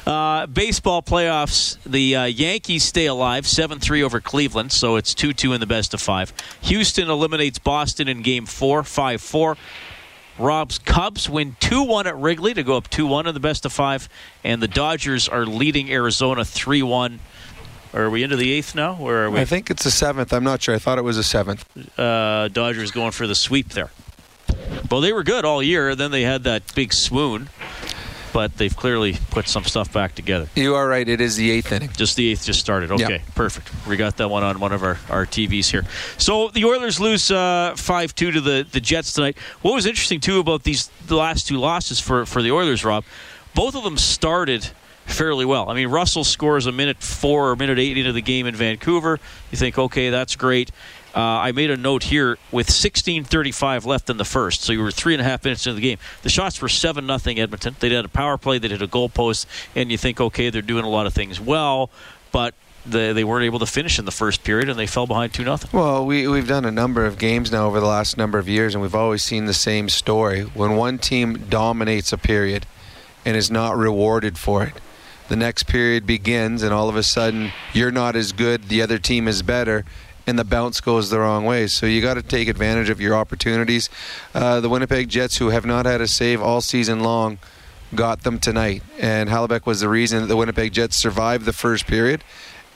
[0.05, 1.77] Uh, baseball playoffs.
[1.85, 5.67] The uh, Yankees stay alive, seven three over Cleveland, so it's two two in the
[5.67, 6.33] best of five.
[6.61, 9.57] Houston eliminates Boston in Game four, five four.
[10.39, 13.65] Rob's Cubs win 2 1 at Wrigley to go up 2 1 in the best
[13.65, 14.09] of five.
[14.43, 17.19] And the Dodgers are leading Arizona 3 1.
[17.93, 18.95] Are we into the eighth now?
[18.95, 19.39] Where are we?
[19.41, 20.31] I think it's the seventh.
[20.31, 20.73] I'm not sure.
[20.73, 21.65] I thought it was the seventh.
[21.99, 23.91] uh, Dodgers going for the sweep there.
[24.89, 25.93] Well, they were good all year.
[25.95, 27.49] Then they had that big swoon,
[28.33, 30.47] but they've clearly put some stuff back together.
[30.55, 31.07] You are right.
[31.07, 31.89] It is the eighth inning.
[31.95, 32.91] Just the eighth just started.
[32.91, 33.69] Okay, perfect.
[33.87, 35.83] We got that one on one of our, our TVs here.
[36.17, 39.37] So the Oilers lose uh, five two to the, the Jets tonight.
[39.61, 43.03] What was interesting too about these the last two losses for for the Oilers, Rob,
[43.53, 44.69] both of them started
[45.05, 45.69] fairly well.
[45.69, 49.19] I mean, Russell scores a minute four or minute eight into the game in Vancouver.
[49.51, 50.71] You think, okay, that's great.
[51.13, 54.91] Uh, I made a note here with 16:35 left in the first, so you were
[54.91, 55.97] three and a half minutes into the game.
[56.21, 57.75] The shots were seven nothing Edmonton.
[57.79, 60.61] They had a power play, they hit a goal post, and you think, okay, they're
[60.61, 61.89] doing a lot of things well,
[62.31, 62.53] but
[62.85, 65.43] they, they weren't able to finish in the first period, and they fell behind two
[65.43, 65.69] nothing.
[65.73, 68.73] Well, we, we've done a number of games now over the last number of years,
[68.73, 70.43] and we've always seen the same story.
[70.43, 72.65] When one team dominates a period
[73.25, 74.73] and is not rewarded for it,
[75.27, 78.97] the next period begins, and all of a sudden, you're not as good, the other
[78.97, 79.85] team is better,
[80.27, 81.67] and the bounce goes the wrong way.
[81.67, 83.89] So you got to take advantage of your opportunities.
[84.33, 87.39] Uh, the Winnipeg Jets, who have not had a save all season long,
[87.93, 91.87] got them tonight, and Hellebuyck was the reason that the Winnipeg Jets survived the first
[91.87, 92.23] period.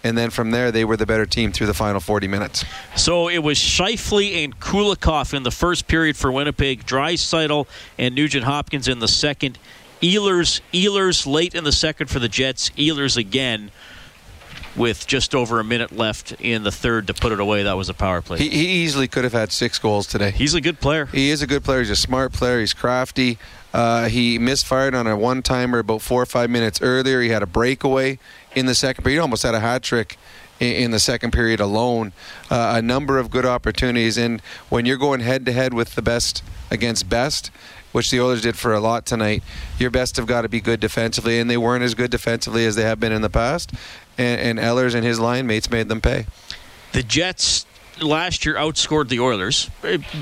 [0.04, 2.64] And then from there, they were the better team through the final 40 minutes.
[2.96, 7.66] So it was Scheifele and Kulikov in the first period for Winnipeg, Draisaitl
[7.98, 9.58] and Nugent Hopkins in the second.
[10.04, 12.70] Ehlers, Ehlers late in the second for the Jets.
[12.72, 13.72] Ehlers again
[14.76, 17.64] with just over a minute left in the third to put it away.
[17.64, 18.38] That was a power play.
[18.40, 20.32] He, he easily could have had six goals today.
[20.32, 21.06] He's a good player.
[21.08, 21.80] He is a good player.
[21.80, 22.60] He's a smart player.
[22.60, 23.38] He's crafty.
[23.74, 27.22] Uh, he misfired on a one timer about four or five minutes earlier.
[27.22, 28.20] He had a breakaway
[28.56, 29.18] in the second period.
[29.18, 30.18] He almost had a hat trick
[30.60, 32.14] in, in the second period alone.
[32.50, 34.18] Uh, a number of good opportunities.
[34.18, 37.52] And when you're going head to head with the best against best,
[37.92, 39.42] which the Oilers did for a lot tonight,
[39.80, 41.40] your best have got to be good defensively.
[41.40, 43.74] And they weren't as good defensively as they have been in the past.
[44.18, 46.26] And, and Ehlers and his line mates made them pay.
[46.94, 47.66] The Jets
[48.02, 49.70] last year outscored the Oilers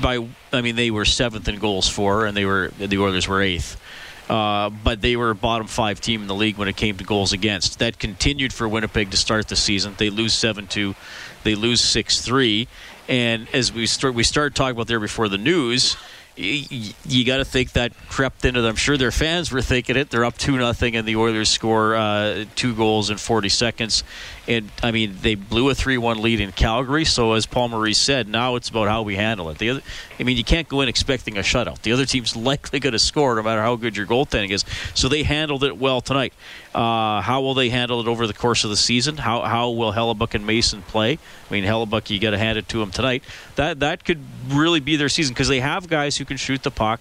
[0.00, 0.26] by.
[0.52, 3.80] I mean, they were seventh in goals for, and they were the Oilers were eighth.
[4.28, 7.04] Uh, but they were a bottom five team in the league when it came to
[7.04, 7.78] goals against.
[7.78, 9.94] That continued for Winnipeg to start the season.
[9.98, 10.94] They lose seven two,
[11.42, 12.66] they lose six three,
[13.06, 15.96] and as we start we started talking about there before the news.
[16.38, 18.70] Y- y- You got to think that crept into them.
[18.70, 20.10] I'm sure their fans were thinking it.
[20.10, 24.04] They're up two nothing, and the Oilers score uh, two goals in 40 seconds.
[24.46, 27.04] And I mean, they blew a three-one lead in Calgary.
[27.06, 29.58] So as Paul Maurice said, now it's about how we handle it.
[29.58, 29.82] The other,
[30.20, 31.80] I mean, you can't go in expecting a shutout.
[31.80, 34.64] The other team's likely going to score no matter how good your goaltending is.
[34.94, 36.34] So they handled it well tonight.
[36.74, 39.16] Uh, how will they handle it over the course of the season?
[39.16, 41.18] How how will Hellebuyck and Mason play?
[41.48, 43.22] I mean, Hellebuyck, you got to hand it to him tonight.
[43.56, 46.70] That that could really be their season because they have guys who can shoot the
[46.70, 47.00] puck.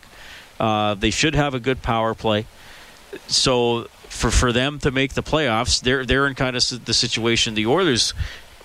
[0.59, 2.45] Uh, they should have a good power play.
[3.27, 7.55] So for for them to make the playoffs, they're they're in kind of the situation
[7.55, 8.13] the Oilers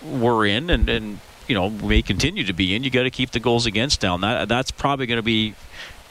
[0.02, 1.18] were in, and and
[1.48, 2.84] you know may continue to be in.
[2.84, 4.20] You got to keep the goals against down.
[4.20, 5.54] That that's probably going to be.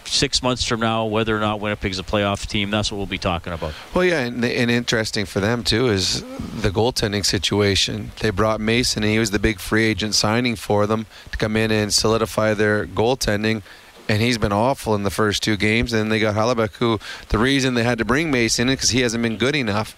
[0.10, 3.18] Six months from now, whether or not Winnipeg's a playoff team, that's what we'll be
[3.18, 3.74] talking about.
[3.94, 8.12] Well, yeah, and, and interesting for them too is the goaltending situation.
[8.22, 11.58] They brought Mason, and he was the big free agent signing for them to come
[11.58, 13.64] in and solidify their goaltending.
[14.10, 15.94] And he's been awful in the first two games.
[15.94, 17.00] And they got Hellebuyck, who
[17.30, 19.96] the reason they had to bring Mason in because he hasn't been good enough.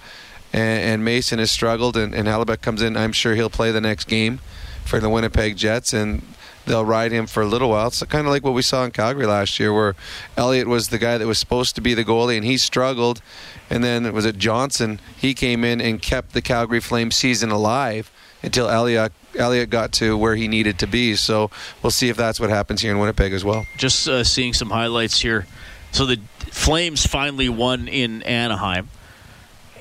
[0.52, 2.98] And, and Mason has struggled, and, and Hellebuyck comes in.
[2.98, 4.40] I'm sure he'll play the next game
[4.84, 6.24] for the Winnipeg Jets, and
[6.66, 7.88] they'll ride him for a little while.
[7.88, 9.96] It's kind of like what we saw in Calgary last year, where
[10.38, 13.22] Elliott was the guy that was supposed to be the goalie, and he struggled.
[13.70, 15.00] And then was it Johnson?
[15.16, 18.12] He came in and kept the Calgary Flames season alive
[18.44, 21.16] until Elliott Elliott got to where he needed to be.
[21.16, 21.52] So
[21.84, 23.66] we'll see if that's what happens here in Winnipeg as well.
[23.78, 25.46] Just uh, seeing some highlights here.
[25.92, 26.20] So the
[26.52, 28.90] Flames finally won in Anaheim,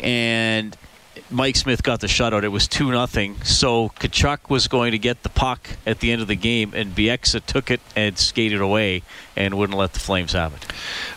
[0.01, 0.77] and
[1.31, 2.43] Mike Smith got the shutout.
[2.45, 3.37] It was 2 nothing.
[3.43, 6.95] So Tkachuk was going to get the puck at the end of the game, and
[6.95, 9.03] Bieksa took it and skated away
[9.37, 10.67] and wouldn't let the Flames have it.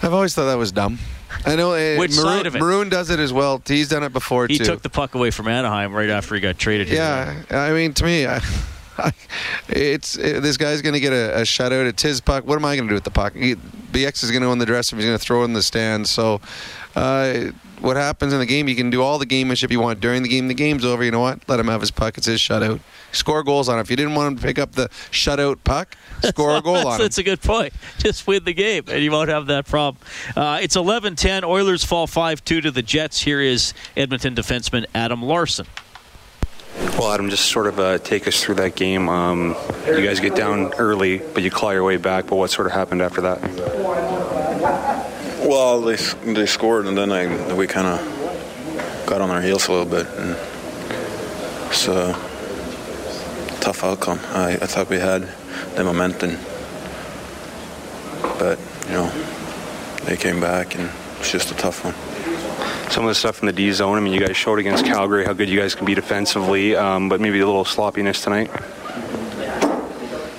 [0.01, 0.99] I've always thought that was dumb.
[1.45, 2.59] I know uh, Which Maroon, side of it?
[2.59, 3.61] Maroon does it as well.
[3.65, 4.65] He's done it before He too.
[4.65, 6.97] took the puck away from Anaheim right after he got traded here.
[6.97, 8.38] Yeah, I mean, to me, I,
[8.97, 9.11] I,
[9.69, 11.88] it's it, this guy's going to get a, a shutout.
[11.88, 12.45] It's his puck.
[12.45, 13.34] What am I going to do with the puck?
[13.34, 15.03] He, BX is going to win the dressing room.
[15.03, 16.09] He's going to throw it in the stands.
[16.09, 16.39] So,
[16.95, 18.67] uh, what happens in the game?
[18.67, 20.47] You can do all the gamemanship you want during the game.
[20.47, 21.03] The game's over.
[21.03, 21.39] You know what?
[21.49, 22.17] Let him have his puck.
[22.17, 22.79] It's his shutout.
[23.12, 23.82] Score goals on it.
[23.82, 26.86] If you didn't want him to pick up the shutout puck, score a goal that's,
[26.86, 27.01] on him.
[27.01, 27.74] that's a good point.
[27.97, 30.03] Just win the game, and you won't have that problem.
[30.36, 31.43] Uh, it's 11-10.
[31.43, 33.22] Oilers fall 5-2 to the Jets.
[33.22, 35.68] Here is Edmonton defenseman Adam Larsson.
[36.97, 39.09] Well, Adam, just sort of uh, take us through that game.
[39.09, 39.55] Um,
[39.86, 42.28] you guys get down early, but you claw your way back.
[42.28, 43.41] But what sort of happened after that?
[45.43, 45.97] Well, they
[46.32, 50.07] they scored, and then I we kind of got on our heels a little bit,
[50.18, 50.38] and
[51.70, 52.14] it's a
[53.62, 54.20] tough outcome.
[54.30, 55.30] I, I thought we had
[55.76, 56.38] the momentum,
[58.39, 59.09] but you know
[60.05, 60.89] they came back, and
[61.20, 61.93] it's just a tough one.
[62.91, 63.97] Some of the stuff in the D zone.
[63.97, 67.07] I mean, you guys showed against Calgary how good you guys can be defensively, um,
[67.07, 68.49] but maybe a little sloppiness tonight.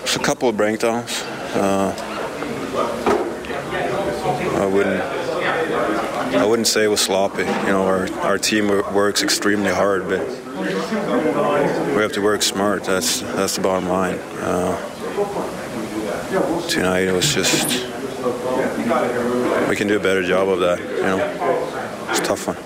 [0.03, 1.23] It's a couple of breakdowns.
[1.55, 1.95] Uh,
[4.61, 5.03] I wouldn't.
[6.35, 7.43] I wouldn't say it was sloppy.
[7.43, 10.21] You know, our, our team works extremely hard, but
[10.59, 12.85] we have to work smart.
[12.85, 14.17] That's that's the bottom line.
[14.41, 14.77] Uh,
[16.69, 17.87] tonight it was just
[19.69, 20.79] we can do a better job of that.
[20.79, 22.57] You know, it's tough one.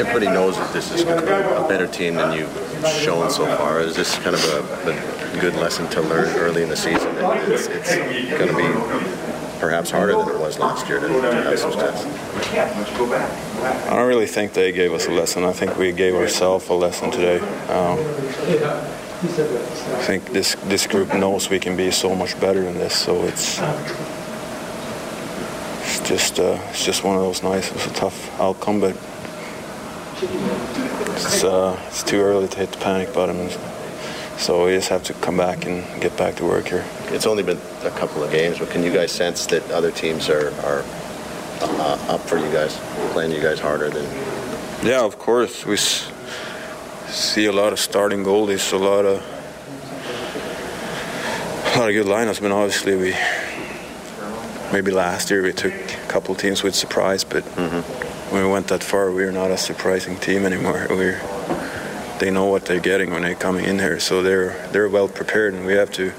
[0.00, 3.44] Everybody knows that this is going to be a better team than you've shown so
[3.56, 3.80] far.
[3.80, 7.12] Is this kind of a, a good lesson to learn early in the season?
[7.50, 7.94] It's, it's
[8.38, 9.17] going to be
[9.58, 12.04] perhaps harder than it was last year to, to have success.
[13.88, 15.44] I don't really think they gave us a lesson.
[15.44, 17.38] I think we gave ourselves a lesson today.
[17.68, 17.98] Um,
[19.20, 22.94] I think this this group knows we can be so much better than this.
[22.96, 23.58] So it's
[25.82, 27.68] it's just uh, it's just one of those nights.
[27.68, 28.96] It was a tough outcome, but
[31.16, 33.50] it's uh, it's too early to hit the panic button.
[34.38, 36.84] So we just have to come back and get back to work here.
[37.08, 40.28] It's only been a couple of games, but can you guys sense that other teams
[40.30, 40.84] are, are
[41.60, 42.76] uh, up for you guys,
[43.12, 44.04] playing you guys harder than?
[44.86, 45.66] Yeah, of course.
[45.66, 46.08] We s-
[47.08, 49.22] see a lot of starting goalies, a lot of
[51.74, 52.40] a lot of good lineups.
[52.40, 53.14] But obviously, we
[54.72, 57.42] maybe last year we took a couple teams with surprise, but
[58.30, 60.86] when we went that far, we are not a surprising team anymore.
[60.88, 61.20] We're
[62.18, 65.54] they know what they're getting when they're coming in here, so they're they're well prepared,
[65.54, 66.10] and we have to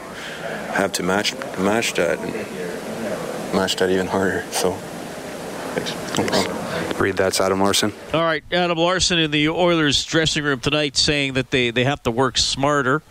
[0.74, 2.34] have to match match that and
[3.56, 4.44] match that even harder.
[4.52, 4.72] So,
[6.18, 6.56] no problem.
[6.98, 7.94] Read that's Adam Larsson.
[8.14, 12.04] All right, Adam Larsson in the Oilers dressing room tonight saying that they, they have
[12.04, 13.02] to work smarter.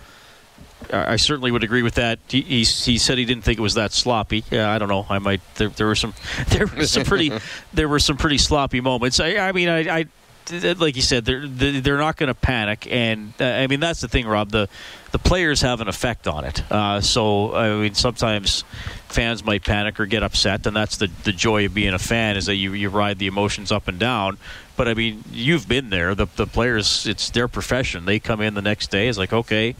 [0.92, 2.18] I I certainly would agree with that.
[2.28, 4.44] He, he, he said he didn't think it was that sloppy.
[4.50, 5.06] Yeah, I don't know.
[5.08, 5.40] I might.
[5.56, 6.14] There, there were some.
[6.48, 7.32] There were some pretty.
[7.72, 9.20] there were some pretty sloppy moments.
[9.20, 10.06] I, I mean, I, I
[10.50, 14.08] like you said, they're they're not going to panic, and uh, I mean that's the
[14.08, 14.50] thing, Rob.
[14.50, 14.68] The
[15.12, 16.62] the players have an effect on it.
[16.70, 18.64] Uh, so I mean, sometimes
[19.08, 22.36] fans might panic or get upset, and that's the the joy of being a fan
[22.36, 24.38] is that you you ride the emotions up and down.
[24.76, 26.14] But I mean, you've been there.
[26.14, 28.04] The the players, it's their profession.
[28.04, 29.08] They come in the next day.
[29.08, 29.74] It's like okay.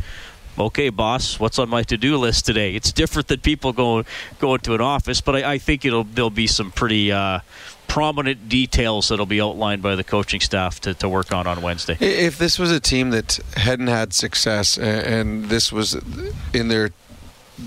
[0.58, 1.38] Okay, boss.
[1.38, 2.74] What's on my to-do list today?
[2.74, 4.06] It's different than people going
[4.40, 7.40] going to an office, but I, I think it'll there'll be some pretty uh,
[7.88, 11.96] prominent details that'll be outlined by the coaching staff to, to work on on Wednesday.
[11.98, 15.94] If this was a team that hadn't had success and this was
[16.52, 16.90] in their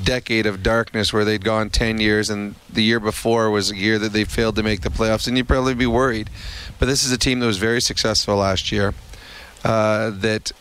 [0.04, 4.00] decade of darkness where they'd gone 10 years and the year before was a year
[4.00, 6.30] that they failed to make the playoffs, then you'd probably be worried.
[6.80, 8.94] But this is a team that was very successful last year
[9.66, 10.52] uh, that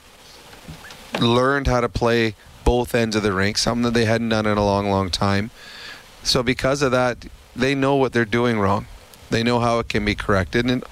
[1.20, 2.34] learned how to play
[2.64, 5.50] both ends of the rink, something that they hadn't done in a long, long time.
[6.22, 8.86] So because of that, they know what they're doing wrong.
[9.30, 10.84] They know how it can be corrected, and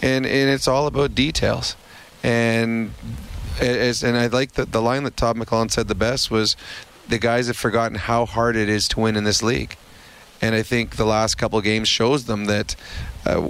[0.00, 1.76] and and it's all about details.
[2.22, 2.92] And
[3.60, 6.56] as and I like the the line that Todd McLellan said the best was,
[7.08, 9.76] the guys have forgotten how hard it is to win in this league.
[10.42, 12.76] And I think the last couple of games shows them that,
[13.24, 13.48] uh,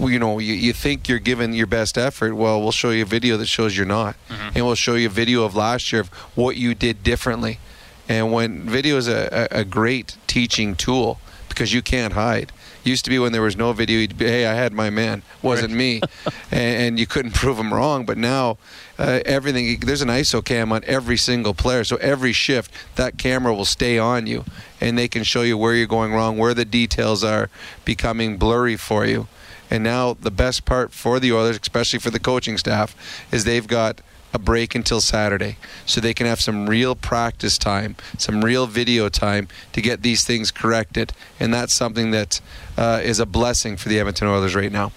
[0.00, 2.34] you know, you, you think you're giving your best effort.
[2.34, 4.16] Well, we'll show you a video that shows you're not,
[4.54, 7.60] and we'll show you a video of last year of what you did differently.
[8.08, 11.18] And when video is a, a, a great teaching tool
[11.54, 12.52] because you can't hide.
[12.82, 15.22] Used to be when there was no video, you'd be, hey, I had my man,
[15.40, 16.02] wasn't me,
[16.50, 18.04] and, and you couldn't prove him wrong.
[18.04, 18.58] But now,
[18.98, 23.54] uh, everything there's an ISO cam on every single player, so every shift that camera
[23.54, 24.44] will stay on you,
[24.80, 27.48] and they can show you where you're going wrong, where the details are
[27.84, 29.28] becoming blurry for you.
[29.70, 32.94] And now the best part for the Oilers, especially for the coaching staff,
[33.32, 34.02] is they've got
[34.34, 35.56] a break until Saturday
[35.86, 40.24] so they can have some real practice time, some real video time to get these
[40.24, 41.12] things corrected.
[41.40, 42.40] And that's something that
[42.76, 44.92] uh, is a blessing for the Edmonton Oilers right now.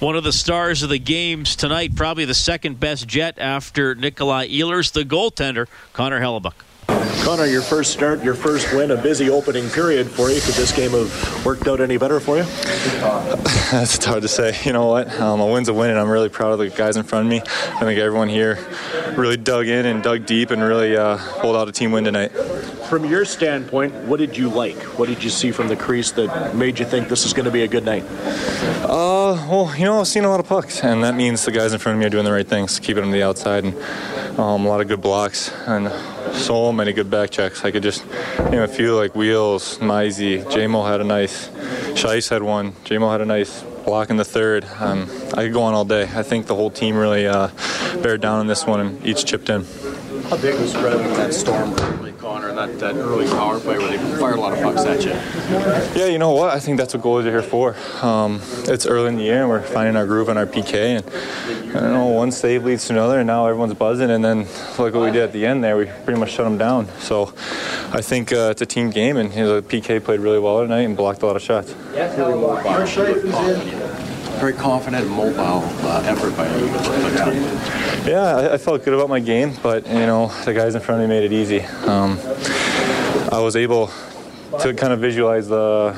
[0.00, 4.52] One of the stars of the games tonight, probably the second best Jet after Nikolaj
[4.52, 6.54] Ehlers, the goaltender, Connor Hellebuyck.
[7.24, 10.40] Connor, your first start, your first win, a busy opening period for you.
[10.40, 12.42] Could this game have worked out any better for you?
[13.70, 14.58] That's hard to say.
[14.64, 15.08] You know what?
[15.20, 17.30] Um, a win's a win, and I'm really proud of the guys in front of
[17.30, 17.40] me.
[17.40, 18.58] I think everyone here
[19.16, 22.30] really dug in and dug deep and really uh, pulled out a team win tonight.
[22.88, 24.76] From your standpoint, what did you like?
[24.98, 27.52] What did you see from the crease that made you think this is going to
[27.52, 28.02] be a good night?
[28.82, 31.72] Uh, well, you know, I've seen a lot of pucks, and that means the guys
[31.72, 33.76] in front of me are doing the right things, keeping them to the outside, and
[34.40, 35.86] um, a lot of good blocks, and
[36.32, 37.64] so many good back checks.
[37.64, 38.06] I could just
[38.50, 41.48] name a few like Wheels, Mizey, JMO had a nice,
[41.94, 44.64] Shice had one, JMO had a nice block in the third.
[44.78, 46.02] Um, I could go on all day.
[46.02, 47.48] I think the whole team really uh,
[48.02, 49.64] bared down on this one and each chipped in.
[50.30, 53.88] How big was spread with that storm early, Connor, that, that early power play where
[53.88, 55.10] they fired a lot of pucks at you?
[56.00, 56.50] Yeah, you know what?
[56.50, 57.74] I think that's what goalies are here for.
[58.00, 60.98] Um, it's early in the year, and we're finding our groove on our PK.
[60.98, 64.08] And I don't know, one save leads to another, and now everyone's buzzing.
[64.08, 64.46] And then
[64.78, 65.76] look what we did at the end there.
[65.76, 66.86] We pretty much shut them down.
[67.00, 67.34] So
[67.90, 70.62] I think uh, it's a team game, and you know, the PK played really well
[70.62, 71.74] tonight and blocked a lot of shots.
[74.40, 76.66] Very confident and mobile uh, effort by you.
[78.10, 81.02] Yeah, I, I, felt good about my game, but you know the guys in front
[81.02, 81.60] of me made it easy.
[81.60, 82.18] Um,
[83.30, 83.88] I was able
[84.60, 85.92] to kind of visualize the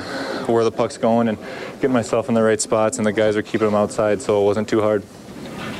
[0.47, 1.37] where the puck's going and
[1.79, 4.45] get myself in the right spots, and the guys are keeping them outside, so it
[4.45, 5.03] wasn't too hard.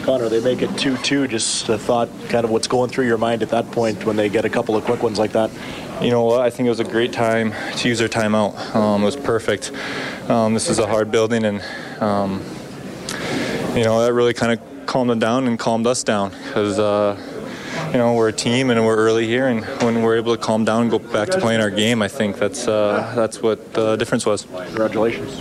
[0.04, 1.30] Connor, they make it 2-2.
[1.30, 4.30] Just a thought, kind of what's going through your mind at that point when they
[4.30, 5.50] get a couple of quick ones like that.
[6.02, 6.42] You know what?
[6.42, 8.76] I think it was a great time to use their timeout.
[8.76, 9.72] Um, it was perfect.
[10.28, 11.62] Um, this is a hard building, and
[12.02, 12.44] um,
[13.76, 16.80] you know that really kind of calmed them down and calmed us down because.
[16.80, 17.18] Uh,
[17.92, 20.66] you know, we're a team and we're early here, and when we're able to calm
[20.66, 23.96] down and go back to playing our game, I think that's uh, that's what the
[23.98, 24.46] difference was.
[24.46, 25.40] Congratulations.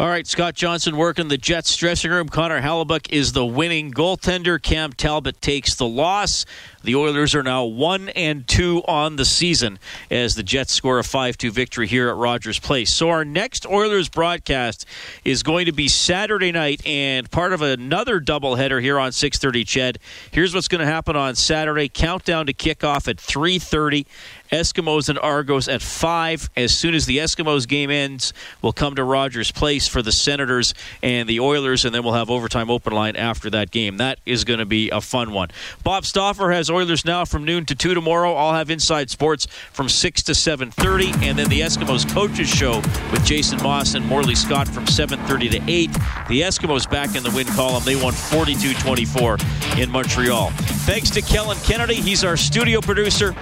[0.00, 2.30] All right, Scott Johnson working the Jets dressing room.
[2.30, 4.60] Connor Hellebuyck is the winning goaltender.
[4.60, 6.46] Cam Talbot takes the loss.
[6.82, 9.78] The Oilers are now one and two on the season
[10.10, 12.90] as the Jets score a five-two victory here at Rogers Place.
[12.94, 14.86] So our next Oilers broadcast
[15.22, 19.66] is going to be Saturday night and part of another doubleheader here on 6:30.
[19.66, 19.96] Ched.
[20.30, 21.90] Here's what's going to happen on Saturday.
[21.90, 24.06] Countdown to kickoff at 3:30.
[24.50, 26.50] Eskimos and Argos at 5.
[26.56, 28.32] As soon as the Eskimos game ends,
[28.62, 32.30] we'll come to Rogers Place for the Senators and the Oilers, and then we'll have
[32.30, 33.98] overtime open line after that game.
[33.98, 35.48] That is going to be a fun one.
[35.84, 38.34] Bob Stauffer has Oilers now from noon to 2 tomorrow.
[38.34, 42.76] I'll have Inside Sports from 6 to 7.30, and then the Eskimos Coaches Show
[43.12, 45.92] with Jason Maas and Morley Scott from 7.30 to 8.
[46.28, 47.84] The Eskimos back in the win column.
[47.84, 50.50] They won 42-24 in Montreal.
[50.50, 51.94] Thanks to Kellen Kennedy.
[51.94, 53.34] He's our studio producer.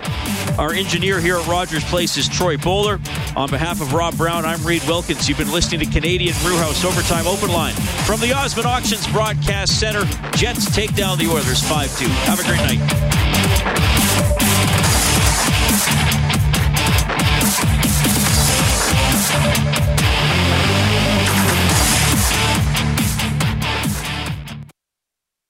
[0.59, 2.99] Our engineer here at Rogers Place is Troy Bowler.
[3.37, 5.29] On behalf of Rob Brown, I'm Reid Wilkins.
[5.29, 7.75] You've been listening to Canadian Brewhouse Overtime Open Line.
[8.05, 10.05] From the Osmond Auctions Broadcast Center,
[10.37, 12.05] Jets take down the Oilers 5 2.
[12.05, 14.08] Have a great night.